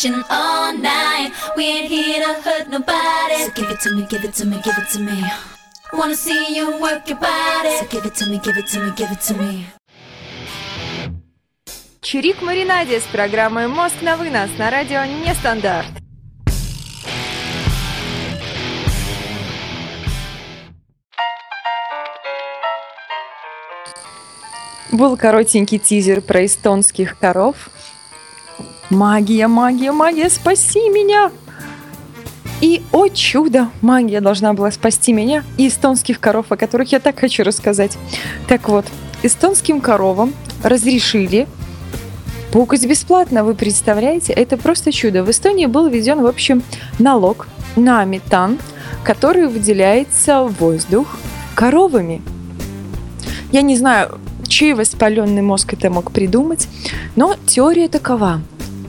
watching 0.00 0.22
all 0.30 0.72
night. 0.72 1.32
We 1.56 1.64
ain't 1.64 1.88
here 1.88 2.24
to 2.24 2.42
hurt 2.42 2.68
nobody. 2.68 3.44
So 3.44 3.50
give 3.52 3.70
it 3.70 3.80
to 3.80 3.94
me, 3.94 4.06
give 4.08 4.24
it 4.24 4.34
to 4.34 4.46
me, 4.46 4.60
give 4.62 4.78
it 4.78 4.88
to 4.92 5.00
me. 5.00 5.22
Wanna 5.92 6.14
see 6.14 6.56
you 6.56 6.80
work 6.80 7.08
your 7.08 7.18
body. 7.18 7.76
So 7.78 7.86
give 7.86 8.06
it 8.06 8.14
to 8.16 8.26
me, 8.26 8.38
give 8.38 8.56
it 8.56 8.66
to 8.68 8.80
me, 8.80 8.92
give 8.96 9.10
it 9.10 9.20
to 9.28 9.34
me. 9.34 9.66
Чирик 12.02 12.40
Маринаде 12.42 12.98
с 12.98 13.04
программой 13.04 13.68
«Мост 13.68 14.00
на 14.00 14.16
вынос» 14.16 14.50
на 14.58 14.70
радио 14.70 15.04
«Нестандарт». 15.04 15.86
Был 24.90 25.16
коротенький 25.16 25.78
тизер 25.78 26.20
про 26.20 26.46
эстонских 26.46 27.18
коров. 27.18 27.68
Магия, 28.90 29.46
магия, 29.46 29.92
магия, 29.92 30.28
спаси 30.28 30.88
меня! 30.88 31.30
И, 32.60 32.82
о 32.92 33.08
чудо, 33.08 33.68
магия 33.80 34.20
должна 34.20 34.52
была 34.52 34.70
спасти 34.70 35.12
меня 35.12 35.44
и 35.56 35.68
эстонских 35.68 36.20
коров, 36.20 36.46
о 36.50 36.56
которых 36.56 36.92
я 36.92 37.00
так 37.00 37.18
хочу 37.18 37.42
рассказать. 37.42 37.96
Так 38.48 38.68
вот, 38.68 38.84
эстонским 39.22 39.80
коровам 39.80 40.34
разрешили 40.62 41.46
пукать 42.52 42.84
бесплатно, 42.84 43.44
вы 43.44 43.54
представляете? 43.54 44.32
Это 44.34 44.56
просто 44.58 44.92
чудо. 44.92 45.24
В 45.24 45.30
Эстонии 45.30 45.66
был 45.66 45.88
введен, 45.88 46.20
в 46.20 46.26
общем, 46.26 46.62
налог 46.98 47.48
на 47.76 48.04
метан, 48.04 48.58
который 49.04 49.46
выделяется 49.46 50.42
в 50.42 50.52
воздух 50.60 51.16
коровами. 51.54 52.20
Я 53.52 53.62
не 53.62 53.76
знаю, 53.76 54.18
чей 54.50 54.74
воспаленный 54.74 55.42
мозг 55.42 55.72
это 55.72 55.88
мог 55.88 56.12
придумать, 56.12 56.68
но 57.16 57.36
теория 57.46 57.88
такова, 57.88 58.42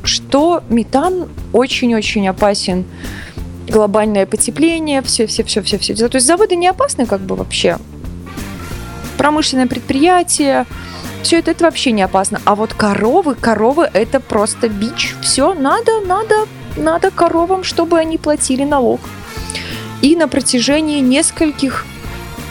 что 0.04 0.64
метан 0.70 1.30
очень-очень 1.54 2.28
опасен 2.28 2.84
глобальное 3.70 4.26
потепление, 4.26 5.02
все, 5.02 5.28
все, 5.28 5.44
все, 5.44 5.62
все, 5.62 5.78
все. 5.78 6.10
То 6.10 6.16
есть 6.16 6.28
заводы 6.28 6.56
не 6.56 6.68
опасны 6.68 7.06
как 7.06 7.22
бы 7.22 7.36
вообще. 7.36 7.78
Промышленное 9.18 9.68
предприятие, 9.68 10.66
все 11.24 11.40
это, 11.40 11.52
это 11.52 11.66
вообще 11.66 11.92
не 11.92 12.02
опасно. 12.02 12.42
А 12.46 12.56
вот 12.56 12.74
коровы, 12.74 13.36
коровы 13.36 13.90
это 13.94 14.20
просто 14.20 14.68
бич. 14.68 15.16
Все, 15.22 15.54
надо, 15.54 16.02
надо, 16.02 16.48
надо 16.76 17.12
коровам, 17.12 17.64
чтобы 17.64 18.00
они 18.00 18.18
платили 18.18 18.64
налог. 18.64 19.00
И 20.02 20.16
на 20.16 20.28
протяжении 20.28 21.00
нескольких, 21.00 21.86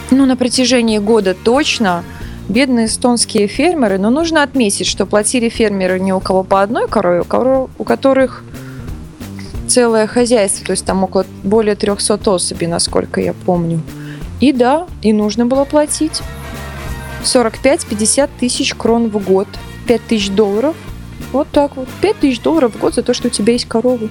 ну 0.09 0.25
на 0.25 0.37
протяжении 0.37 0.99
года 0.99 1.35
точно, 1.35 2.05
бедные 2.49 2.87
эстонские 2.87 3.47
фермеры, 3.47 3.97
но 3.97 4.09
нужно 4.09 4.43
отметить, 4.43 4.87
что 4.87 5.05
платили 5.05 5.49
фермеры 5.49 5.99
не 5.99 6.13
у 6.13 6.19
кого 6.19 6.43
по 6.43 6.61
одной 6.61 6.87
корове, 6.87 7.23
у, 7.77 7.83
которых 7.83 8.43
целое 9.67 10.07
хозяйство, 10.07 10.65
то 10.65 10.71
есть 10.71 10.85
там 10.85 11.03
около 11.03 11.25
более 11.43 11.75
300 11.75 12.29
особей, 12.29 12.67
насколько 12.67 13.21
я 13.21 13.33
помню. 13.33 13.81
И 14.39 14.51
да, 14.51 14.87
и 15.01 15.13
нужно 15.13 15.45
было 15.45 15.65
платить 15.65 16.21
45-50 17.23 18.29
тысяч 18.39 18.73
крон 18.73 19.09
в 19.09 19.23
год, 19.23 19.47
5 19.87 20.01
тысяч 20.07 20.29
долларов. 20.29 20.75
Вот 21.31 21.47
так 21.51 21.77
вот, 21.77 21.87
5 22.01 22.19
тысяч 22.19 22.41
долларов 22.41 22.73
в 22.75 22.79
год 22.79 22.95
за 22.95 23.03
то, 23.03 23.13
что 23.13 23.27
у 23.27 23.31
тебя 23.31 23.53
есть 23.53 23.65
коровы. 23.65 24.09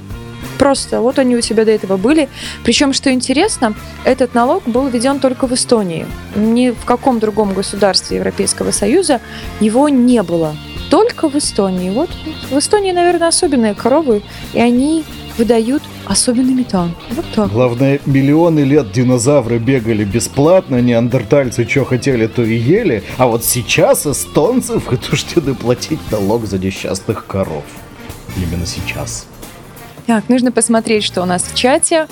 Просто 0.60 1.00
вот 1.00 1.18
они 1.18 1.36
у 1.36 1.40
тебя 1.40 1.64
до 1.64 1.70
этого 1.70 1.96
были. 1.96 2.28
Причем, 2.64 2.92
что 2.92 3.10
интересно, 3.10 3.74
этот 4.04 4.34
налог 4.34 4.62
был 4.66 4.88
введен 4.88 5.18
только 5.18 5.46
в 5.46 5.54
Эстонии. 5.54 6.06
Ни 6.36 6.68
в 6.68 6.84
каком 6.84 7.18
другом 7.18 7.54
государстве 7.54 8.18
Европейского 8.18 8.70
Союза 8.70 9.22
его 9.60 9.88
не 9.88 10.22
было. 10.22 10.54
Только 10.90 11.30
в 11.30 11.34
Эстонии. 11.34 11.88
Вот 11.88 12.10
в 12.50 12.58
Эстонии, 12.58 12.92
наверное, 12.92 13.28
особенные 13.28 13.74
коровы, 13.74 14.20
и 14.52 14.60
они 14.60 15.02
выдают 15.38 15.82
особенный 16.04 16.52
метан. 16.52 16.94
Вот 17.12 17.24
так. 17.34 17.50
Главное, 17.50 17.98
миллионы 18.04 18.60
лет 18.60 18.92
динозавры 18.92 19.56
бегали 19.56 20.04
бесплатно, 20.04 20.82
неандертальцы 20.82 21.66
что 21.66 21.86
хотели, 21.86 22.26
то 22.26 22.42
и 22.42 22.54
ели, 22.54 23.02
а 23.16 23.28
вот 23.28 23.46
сейчас 23.46 24.06
эстонцы 24.06 24.74
вынуждены 24.90 25.54
платить 25.54 26.00
налог 26.10 26.44
за 26.44 26.58
несчастных 26.58 27.24
коров. 27.26 27.64
Именно 28.36 28.66
сейчас. 28.66 29.29
Так, 30.10 30.28
нужно 30.28 30.50
посмотреть, 30.50 31.04
что 31.04 31.22
у 31.22 31.24
нас 31.24 31.44
в 31.44 31.54
чате. 31.54 32.08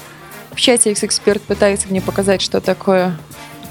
В 0.53 0.61
чате 0.61 0.93
экс-эксперт 0.93 1.43
пытается 1.43 1.89
мне 1.89 2.01
показать, 2.01 2.41
что 2.41 2.61
такое 2.61 3.19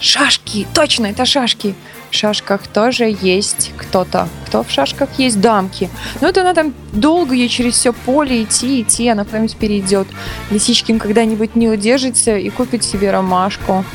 шашки. 0.01 0.67
Точно, 0.73 1.05
это 1.05 1.25
шашки. 1.25 1.75
В 2.11 2.13
шашках 2.13 2.67
тоже 2.67 3.15
есть 3.21 3.71
кто-то. 3.77 4.27
Кто 4.45 4.65
в 4.65 4.69
шашках 4.69 5.07
есть? 5.17 5.39
Дамки. 5.39 5.89
Ну, 6.19 6.27
это 6.27 6.41
она 6.41 6.53
там 6.53 6.73
долго 6.91 7.33
ей 7.33 7.47
через 7.47 7.75
все 7.75 7.93
поле 7.93 8.43
идти, 8.43 8.81
идти, 8.81 9.07
она 9.07 9.23
потом 9.23 9.47
перейдет. 9.47 10.09
Лисичкин 10.51 10.99
когда-нибудь 10.99 11.55
не 11.55 11.69
удержится 11.69 12.35
и 12.35 12.49
купит 12.49 12.83
себе 12.83 13.11
ромашку. 13.11 13.85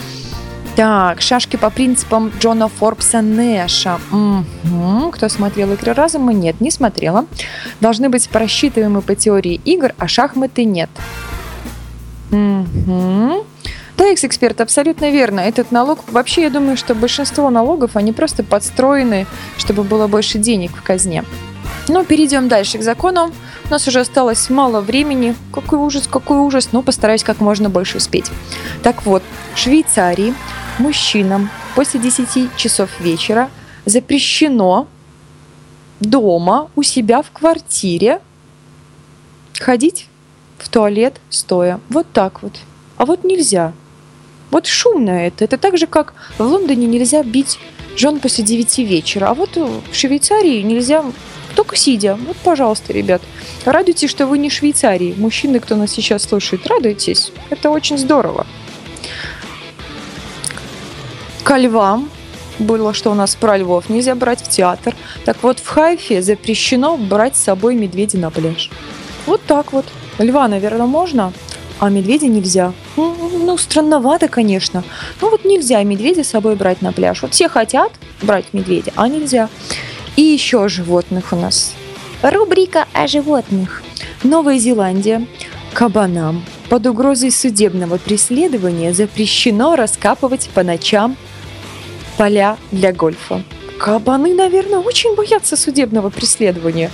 Так, 0.74 1.20
шашки 1.20 1.56
по 1.56 1.68
принципам 1.68 2.32
Джона 2.40 2.68
Форбса 2.68 3.20
Нэша. 3.20 3.98
Мгм. 4.10 5.10
Кто 5.12 5.28
смотрел 5.28 5.70
«Игры 5.72 5.92
разума»? 5.92 6.32
Нет, 6.32 6.62
не 6.62 6.70
смотрела. 6.70 7.26
Должны 7.80 8.08
быть 8.08 8.28
просчитываемы 8.30 9.02
по 9.02 9.14
теории 9.14 9.60
игр, 9.66 9.92
а 9.98 10.08
шахматы 10.08 10.64
нет. 10.64 10.88
Мгм. 12.30 13.42
Да, 13.98 14.06
экс-эксперт, 14.06 14.62
абсолютно 14.62 15.10
верно. 15.10 15.40
Этот 15.40 15.72
налог, 15.72 16.10
вообще, 16.10 16.44
я 16.44 16.50
думаю, 16.50 16.78
что 16.78 16.94
большинство 16.94 17.50
налогов, 17.50 17.90
они 17.94 18.12
просто 18.12 18.42
подстроены, 18.42 19.26
чтобы 19.58 19.84
было 19.84 20.06
больше 20.06 20.38
денег 20.38 20.74
в 20.74 20.82
казне. 20.82 21.22
Ну, 21.88 22.04
перейдем 22.04 22.48
дальше 22.48 22.78
к 22.78 22.82
закону. 22.82 23.32
У 23.64 23.70
нас 23.70 23.88
уже 23.88 24.00
осталось 24.00 24.50
мало 24.50 24.80
времени. 24.80 25.34
Какой 25.52 25.78
ужас, 25.78 26.06
какой 26.06 26.38
ужас. 26.38 26.68
Но 26.72 26.82
постараюсь 26.82 27.24
как 27.24 27.40
можно 27.40 27.68
больше 27.68 27.96
успеть. 27.98 28.30
Так 28.82 29.04
вот, 29.04 29.22
в 29.54 29.58
Швейцарии 29.58 30.34
мужчинам 30.78 31.50
после 31.74 32.00
10 32.00 32.56
часов 32.56 32.88
вечера 33.00 33.50
запрещено 33.84 34.86
дома 36.00 36.68
у 36.76 36.82
себя 36.82 37.22
в 37.22 37.30
квартире 37.30 38.20
ходить 39.58 40.08
в 40.58 40.68
туалет 40.68 41.20
стоя. 41.30 41.80
Вот 41.88 42.06
так 42.12 42.42
вот. 42.42 42.58
А 42.96 43.04
вот 43.04 43.24
нельзя. 43.24 43.72
Вот 44.50 44.66
шумно 44.66 45.10
это. 45.10 45.44
Это 45.44 45.56
так 45.56 45.78
же, 45.78 45.86
как 45.86 46.14
в 46.38 46.42
Лондоне 46.42 46.86
нельзя 46.86 47.22
бить 47.22 47.58
жен 47.96 48.20
после 48.20 48.44
9 48.44 48.78
вечера. 48.78 49.26
А 49.26 49.34
вот 49.34 49.56
в 49.56 49.94
Швейцарии 49.94 50.62
нельзя 50.62 51.04
только 51.52 51.76
сидя. 51.76 52.18
Вот, 52.26 52.36
пожалуйста, 52.38 52.92
ребят. 52.92 53.22
Радуйтесь, 53.64 54.10
что 54.10 54.26
вы 54.26 54.38
не 54.38 54.50
Швейцарии. 54.50 55.14
Мужчины, 55.16 55.60
кто 55.60 55.76
нас 55.76 55.90
сейчас 55.90 56.24
слушает, 56.24 56.66
радуйтесь. 56.66 57.32
Это 57.50 57.70
очень 57.70 57.98
здорово. 57.98 58.46
ко 61.52 61.58
львам. 61.58 62.08
Было, 62.58 62.94
что 62.94 63.10
у 63.10 63.14
нас 63.14 63.34
про 63.34 63.58
львов 63.58 63.88
нельзя 63.88 64.14
брать 64.14 64.40
в 64.40 64.48
театр. 64.48 64.94
Так 65.24 65.42
вот, 65.42 65.58
в 65.58 65.66
Хайфе 65.66 66.22
запрещено 66.22 66.96
брать 66.96 67.36
с 67.36 67.42
собой 67.42 67.74
медведя 67.74 68.18
на 68.18 68.30
пляж. 68.30 68.70
Вот 69.26 69.42
так 69.46 69.72
вот. 69.72 69.84
Льва, 70.18 70.46
наверное, 70.48 70.86
можно, 70.86 71.32
а 71.78 71.88
медведя 71.90 72.28
нельзя. 72.28 72.72
Ну, 72.96 73.14
ну, 73.44 73.58
странновато, 73.58 74.28
конечно. 74.28 74.84
Ну 75.20 75.30
вот 75.30 75.44
нельзя 75.44 75.82
медведя 75.82 76.24
с 76.24 76.28
собой 76.28 76.54
брать 76.54 76.82
на 76.82 76.92
пляж. 76.92 77.22
Вот 77.22 77.34
все 77.34 77.48
хотят 77.48 77.92
брать 78.22 78.46
медведя, 78.52 78.92
а 78.96 79.08
нельзя. 79.08 79.48
И 80.16 80.22
еще 80.22 80.68
животных 80.68 81.32
у 81.32 81.36
нас. 81.36 81.74
Рубрика 82.22 82.86
о 82.92 83.06
животных. 83.06 83.82
Новая 84.22 84.58
Зеландия. 84.58 85.26
Кабанам 85.72 86.44
под 86.68 86.86
угрозой 86.86 87.30
судебного 87.30 87.96
преследования 87.96 88.92
запрещено 88.92 89.74
раскапывать 89.74 90.50
по 90.54 90.62
ночам 90.62 91.16
поля 92.18 92.58
для 92.70 92.92
гольфа. 92.92 93.42
Кабаны, 93.78 94.34
наверное, 94.34 94.78
очень 94.78 95.16
боятся 95.16 95.56
судебного 95.56 96.10
преследования. 96.10 96.90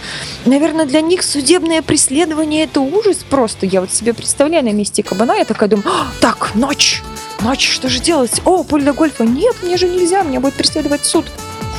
Наверное, 0.46 0.86
для 0.86 1.00
них 1.00 1.22
судебное 1.22 1.82
преследование 1.82 2.64
это 2.64 2.80
ужас 2.80 3.18
просто. 3.28 3.66
Я 3.66 3.80
вот 3.82 3.92
себе 3.92 4.14
представляю 4.14 4.64
на 4.64 4.72
месте 4.72 5.02
кабана, 5.02 5.36
я 5.36 5.44
такая 5.44 5.68
думаю, 5.68 5.86
«А, 5.88 6.06
так, 6.20 6.54
ночь, 6.54 7.02
ночь, 7.40 7.68
что 7.68 7.90
же 7.90 8.00
делать? 8.00 8.40
О, 8.44 8.64
поле 8.64 8.84
для 8.84 8.92
гольфа. 8.94 9.24
Нет, 9.24 9.56
мне 9.62 9.76
же 9.76 9.86
нельзя, 9.86 10.22
меня 10.22 10.40
будет 10.40 10.54
преследовать 10.54 11.04
суд. 11.04 11.26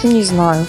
Не 0.04 0.24
знаю. 0.24 0.66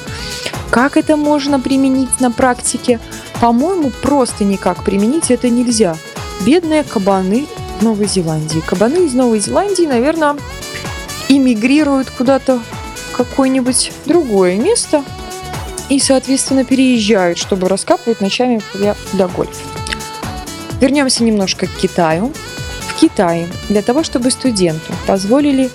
Как 0.71 0.97
это 0.97 1.17
можно 1.17 1.61
применить 1.61 2.21
на 2.21 2.31
практике? 2.31 3.01
По-моему, 3.41 3.91
просто 3.91 4.45
никак 4.45 4.85
применить 4.85 5.31
это 5.31 5.49
нельзя. 5.49 5.97
Бедные 6.45 6.85
кабаны 6.85 7.47
Новой 7.81 8.07
Зеландии. 8.07 8.63
Кабаны 8.65 9.07
из 9.07 9.15
Новой 9.15 9.41
Зеландии, 9.41 9.87
наверное, 9.87 10.37
эмигрируют 11.29 12.11
куда-то 12.11 12.59
в 12.59 13.17
какое-нибудь 13.17 13.93
другое 14.07 14.57
место 14.57 15.05
и, 15.89 15.99
соответственно, 15.99 16.65
переезжают, 16.65 17.39
чтобы 17.39 17.69
раскапывать 17.69 18.21
ночами 18.21 18.63
для, 18.75 18.97
для 19.13 19.29
гольфа. 19.29 19.63
Вернемся 20.81 21.25
немножко 21.25 21.67
к 21.67 21.71
Китаю. 21.71 22.33
В 22.81 23.01
Китае 23.01 23.49
для 23.69 23.83
того, 23.83 24.03
чтобы 24.03 24.31
студенту 24.31 24.93
позволили 25.07 25.71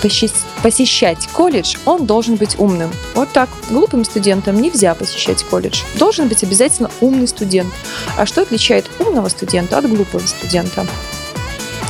посещать 0.00 1.28
колледж, 1.32 1.76
он 1.84 2.06
должен 2.06 2.36
быть 2.36 2.58
умным. 2.58 2.90
Вот 3.14 3.30
так. 3.32 3.48
Глупым 3.70 4.04
студентам 4.04 4.60
нельзя 4.60 4.94
посещать 4.94 5.42
колледж. 5.44 5.82
Должен 5.98 6.28
быть 6.28 6.42
обязательно 6.42 6.90
умный 7.00 7.28
студент. 7.28 7.72
А 8.16 8.26
что 8.26 8.42
отличает 8.42 8.86
умного 8.98 9.28
студента 9.28 9.78
от 9.78 9.88
глупого 9.88 10.26
студента? 10.26 10.86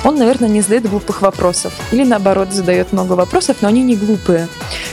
Он, 0.05 0.17
наверное, 0.17 0.49
не 0.49 0.61
задает 0.61 0.89
глупых 0.89 1.23
вопросов. 1.23 1.73
Или 1.91 2.05
наоборот, 2.05 2.53
задает 2.53 2.93
много 2.93 3.15
вопросов, 3.15 3.59
но 3.61 3.69
они 3.69 3.83
не 3.83 3.97
глупые. 3.97 4.49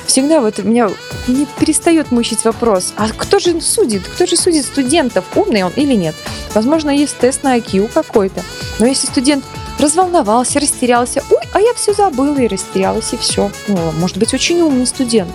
Всегда 0.05 0.41
вот 0.41 0.57
меня 0.59 0.89
не 1.27 1.45
перестает 1.59 2.11
мучить 2.11 2.43
вопрос, 2.43 2.93
а 2.97 3.09
кто 3.09 3.39
же 3.39 3.61
судит? 3.61 4.07
Кто 4.07 4.25
же 4.25 4.35
судит 4.35 4.65
студентов, 4.65 5.25
умный 5.35 5.63
он 5.63 5.71
или 5.75 5.93
нет? 5.93 6.15
Возможно, 6.53 6.89
есть 6.89 7.17
тест 7.17 7.43
на 7.43 7.57
IQ 7.57 7.89
какой-то. 7.93 8.41
Но 8.79 8.87
если 8.87 9.07
студент 9.07 9.43
разволновался, 9.79 10.59
растерялся, 10.59 11.23
ой, 11.29 11.41
а 11.53 11.59
я 11.59 11.73
все 11.73 11.93
забыла 11.93 12.37
и 12.37 12.47
растерялась, 12.47 13.13
и 13.13 13.17
все. 13.17 13.51
Ну, 13.67 13.91
может 13.93 14.17
быть, 14.17 14.33
очень 14.33 14.61
умный 14.61 14.87
студент. 14.87 15.31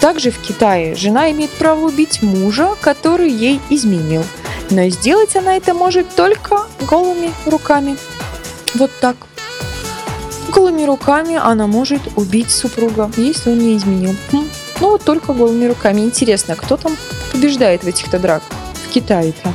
Также 0.00 0.30
в 0.30 0.38
Китае 0.38 0.94
жена 0.94 1.30
имеет 1.30 1.50
право 1.50 1.86
убить 1.86 2.22
мужа, 2.22 2.74
который 2.80 3.30
ей 3.30 3.60
изменил. 3.70 4.22
Но 4.70 4.88
сделать 4.88 5.34
она 5.36 5.56
это 5.56 5.72
может 5.74 6.14
только 6.14 6.66
голыми 6.82 7.32
руками. 7.46 7.96
Вот 8.74 8.90
так. 9.00 9.16
Голыми 10.48 10.84
руками 10.84 11.36
она 11.36 11.66
может 11.66 12.02
убить 12.16 12.50
супруга, 12.50 13.10
если 13.16 13.50
он 13.50 13.58
не 13.58 13.76
изменил. 13.76 14.14
Хм, 14.30 14.48
Ну 14.80 14.90
вот 14.90 15.02
только 15.04 15.32
голыми 15.32 15.66
руками. 15.66 16.02
Интересно, 16.02 16.54
кто 16.54 16.76
там 16.76 16.96
побеждает 17.32 17.82
в 17.84 17.86
этих-то 17.86 18.18
драках? 18.18 18.48
В 18.86 18.92
Китае-то. 18.92 19.52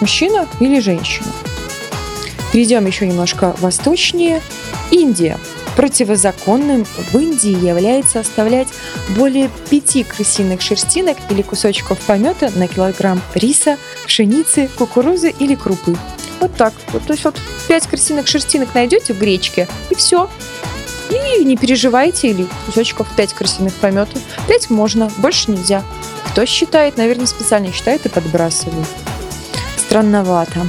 Мужчина 0.00 0.48
или 0.58 0.80
женщина? 0.80 1.28
Перейдем 2.52 2.86
еще 2.86 3.06
немножко 3.06 3.54
восточнее. 3.60 4.42
Индия. 4.90 5.38
Противозаконным 5.76 6.84
в 6.84 7.14
Индии 7.16 7.66
является 7.66 8.20
оставлять 8.20 8.68
более 9.10 9.48
пяти 9.70 10.02
крысиных 10.02 10.60
шерстинок 10.60 11.16
или 11.30 11.42
кусочков 11.42 11.98
помета 12.00 12.50
на 12.56 12.66
килограмм 12.66 13.22
риса, 13.34 13.78
пшеницы, 14.04 14.68
кукурузы 14.76 15.30
или 15.30 15.54
крупы. 15.54 15.96
Вот 16.40 16.54
так. 16.56 16.74
Вот, 16.92 17.04
то 17.04 17.12
есть 17.12 17.24
вот 17.24 17.40
5 17.68 17.86
крысиных 17.86 18.26
шерстинок 18.26 18.74
найдете 18.74 19.12
в 19.14 19.18
гречке, 19.18 19.68
и 19.90 19.94
все. 19.94 20.28
И 21.10 21.44
не 21.44 21.56
переживайте, 21.56 22.28
или 22.28 22.46
кусочков 22.66 23.08
5 23.16 23.32
крысиных 23.34 23.74
пометов. 23.74 24.20
5 24.48 24.70
можно, 24.70 25.10
больше 25.18 25.50
нельзя. 25.50 25.84
Кто 26.30 26.44
считает, 26.46 26.96
наверное, 26.96 27.26
специально 27.26 27.72
считает 27.72 28.06
и 28.06 28.08
подбрасывает. 28.08 28.86
Странновато. 29.76 30.68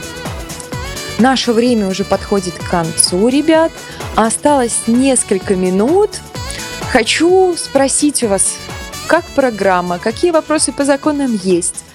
Наше 1.21 1.53
время 1.53 1.87
уже 1.87 2.03
подходит 2.03 2.55
к 2.55 2.67
концу, 2.67 3.27
ребят. 3.27 3.71
Осталось 4.15 4.87
несколько 4.87 5.55
минут. 5.55 6.09
Хочу 6.91 7.53
спросить 7.55 8.23
у 8.23 8.27
вас, 8.27 8.57
как 9.05 9.23
программа, 9.35 9.99
какие 9.99 10.31
вопросы 10.31 10.71
по 10.71 10.83
законам 10.83 11.39
есть? 11.43 11.85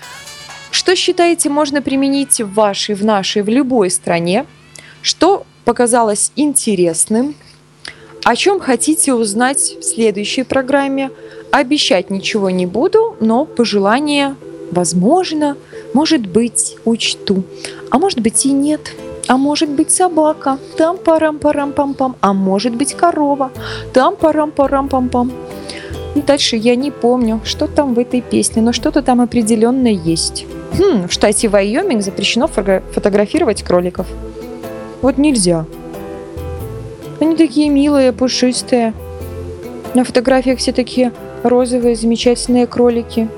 Что 0.70 0.94
считаете 0.94 1.48
можно 1.48 1.82
применить 1.82 2.40
в 2.40 2.54
вашей, 2.54 2.94
в 2.94 3.04
нашей, 3.04 3.42
в 3.42 3.48
любой 3.48 3.90
стране? 3.90 4.46
Что 5.02 5.44
показалось 5.64 6.30
интересным? 6.36 7.34
О 8.22 8.36
чем 8.36 8.60
хотите 8.60 9.12
узнать 9.12 9.74
в 9.80 9.82
следующей 9.82 10.44
программе? 10.44 11.10
Обещать 11.50 12.10
ничего 12.10 12.50
не 12.50 12.66
буду, 12.66 13.16
но 13.18 13.44
пожелания, 13.44 14.36
возможно, 14.70 15.56
может 15.94 16.24
быть, 16.28 16.76
учту. 16.84 17.42
А 17.90 17.98
может 17.98 18.20
быть 18.20 18.46
и 18.46 18.52
нет. 18.52 18.92
А 19.28 19.36
может 19.36 19.68
быть 19.70 19.90
собака, 19.90 20.58
там 20.76 20.98
парам 20.98 21.38
парам 21.38 21.72
пам 21.72 21.94
пам, 21.94 22.16
а 22.20 22.32
может 22.32 22.74
быть 22.74 22.94
корова, 22.94 23.50
там 23.92 24.14
парам 24.16 24.50
парам 24.52 24.88
пам 24.88 25.08
пам. 25.08 25.32
И 26.14 26.22
дальше 26.22 26.56
я 26.56 26.76
не 26.76 26.90
помню, 26.90 27.40
что 27.44 27.66
там 27.66 27.94
в 27.94 27.98
этой 27.98 28.20
песне, 28.20 28.62
но 28.62 28.72
что-то 28.72 29.02
там 29.02 29.20
определенно 29.20 29.88
есть. 29.88 30.46
Хм, 30.78 31.08
в 31.08 31.12
штате 31.12 31.48
Вайоминг 31.48 32.02
запрещено 32.02 32.46
фото- 32.46 32.82
фотографировать 32.92 33.62
кроликов. 33.62 34.06
Вот 35.02 35.18
нельзя. 35.18 35.66
Они 37.20 37.34
такие 37.36 37.68
милые, 37.68 38.12
пушистые. 38.12 38.94
На 39.94 40.04
фотографиях 40.04 40.58
все 40.58 40.72
такие 40.72 41.12
розовые, 41.42 41.96
замечательные 41.96 42.66
кролики. 42.66 43.28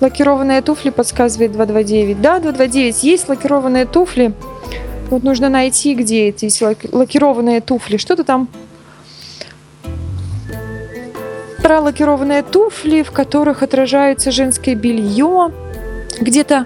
Лакированные 0.00 0.60
туфли 0.62 0.90
подсказывает 0.90 1.52
229. 1.52 2.20
Да, 2.20 2.38
229, 2.40 3.04
есть 3.04 3.28
лакированные 3.28 3.86
туфли. 3.86 4.32
Вот 5.12 5.24
нужно 5.24 5.50
найти, 5.50 5.94
где 5.94 6.28
эти 6.28 6.46
лаки- 6.64 6.88
лакированные 6.90 7.60
туфли. 7.60 7.98
Что-то 7.98 8.24
там 8.24 8.48
про 11.62 11.80
лакированные 11.80 12.42
туфли, 12.42 13.02
в 13.02 13.10
которых 13.10 13.62
отражается 13.62 14.30
женское 14.30 14.74
белье. 14.74 15.52
Где-то... 16.18 16.64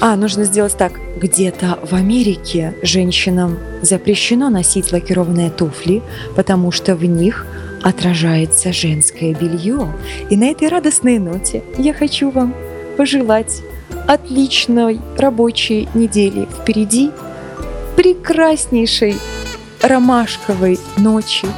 А, 0.00 0.14
нужно 0.14 0.44
сделать 0.44 0.76
так. 0.76 0.92
Где-то 1.16 1.80
в 1.82 1.94
Америке 1.94 2.76
женщинам 2.82 3.58
запрещено 3.82 4.48
носить 4.48 4.92
лакированные 4.92 5.50
туфли, 5.50 6.04
потому 6.36 6.70
что 6.70 6.94
в 6.94 7.04
них 7.04 7.48
отражается 7.82 8.72
женское 8.72 9.34
белье. 9.34 9.92
И 10.30 10.36
на 10.36 10.44
этой 10.44 10.68
радостной 10.68 11.18
ноте 11.18 11.64
я 11.78 11.92
хочу 11.92 12.30
вам 12.30 12.54
пожелать 12.96 13.60
отличной 14.06 15.00
рабочей 15.18 15.88
недели 15.94 16.46
впереди, 16.62 17.10
прекраснейшей 17.96 19.18
ромашковой 19.80 20.78
ночи, 20.96 21.48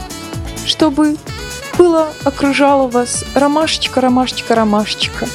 чтобы 0.66 1.16
было, 1.76 2.12
окружало 2.24 2.88
вас 2.88 3.24
ромашечка, 3.34 4.00
ромашечка, 4.00 4.54
ромашечка, 4.54 5.28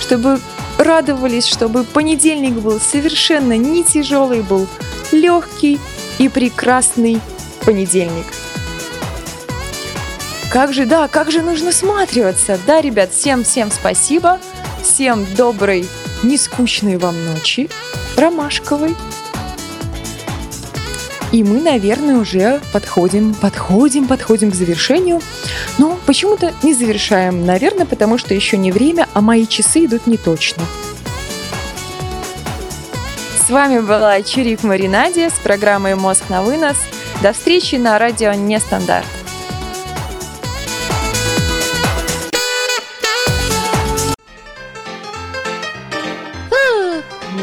чтобы 0.00 0.40
радовались, 0.78 1.46
чтобы 1.46 1.84
понедельник 1.84 2.54
был 2.54 2.80
совершенно 2.80 3.56
не 3.56 3.84
тяжелый 3.84 4.42
был, 4.42 4.66
легкий 5.12 5.78
и 6.18 6.28
прекрасный 6.28 7.20
понедельник. 7.64 8.26
Как 10.50 10.72
же, 10.72 10.86
да, 10.86 11.08
как 11.08 11.32
же 11.32 11.42
нужно 11.42 11.72
сматриваться. 11.72 12.58
Да, 12.66 12.80
ребят, 12.80 13.12
всем-всем 13.12 13.72
спасибо. 13.72 14.38
Всем 14.82 15.26
доброй, 15.34 15.88
нескучной 16.22 16.96
вам 16.96 17.24
ночи. 17.24 17.68
Ромашковой. 18.16 18.94
И 21.34 21.42
мы, 21.42 21.60
наверное, 21.60 22.14
уже 22.18 22.60
подходим, 22.72 23.34
подходим, 23.34 24.06
подходим 24.06 24.52
к 24.52 24.54
завершению. 24.54 25.20
Но 25.78 25.98
почему-то 26.06 26.54
не 26.62 26.74
завершаем. 26.74 27.44
Наверное, 27.44 27.86
потому 27.86 28.18
что 28.18 28.34
еще 28.34 28.56
не 28.56 28.70
время, 28.70 29.08
а 29.14 29.20
мои 29.20 29.44
часы 29.44 29.86
идут 29.86 30.06
не 30.06 30.16
точно. 30.16 30.62
С 33.44 33.50
вами 33.50 33.80
была 33.80 34.22
Чирик 34.22 34.62
Маринадия 34.62 35.28
с 35.28 35.40
программой 35.40 35.96
«Мозг 35.96 36.22
на 36.28 36.40
вынос». 36.40 36.76
До 37.20 37.32
встречи 37.32 37.74
на 37.74 37.98
радио 37.98 38.32
«Нестандарт». 38.34 39.23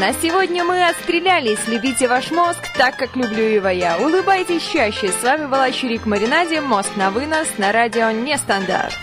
На 0.02 0.12
сегодня 0.14 0.64
мы 0.64 0.84
отстрелялись. 0.84 1.68
Любите 1.68 2.08
ваш 2.08 2.32
мозг 2.32 2.58
так, 2.76 2.96
как 2.96 3.14
люблю 3.14 3.44
его 3.44 3.68
я. 3.68 3.98
Улыбайтесь 3.98 4.64
чаще. 4.64 5.12
С 5.12 5.22
вами 5.22 5.46
была 5.46 5.70
Чурик 5.70 6.06
Маринаде. 6.06 6.60
Мозг 6.60 6.90
на 6.96 7.12
вынос 7.12 7.46
на 7.56 7.70
радио 7.70 8.10
Нестандарт. 8.10 8.98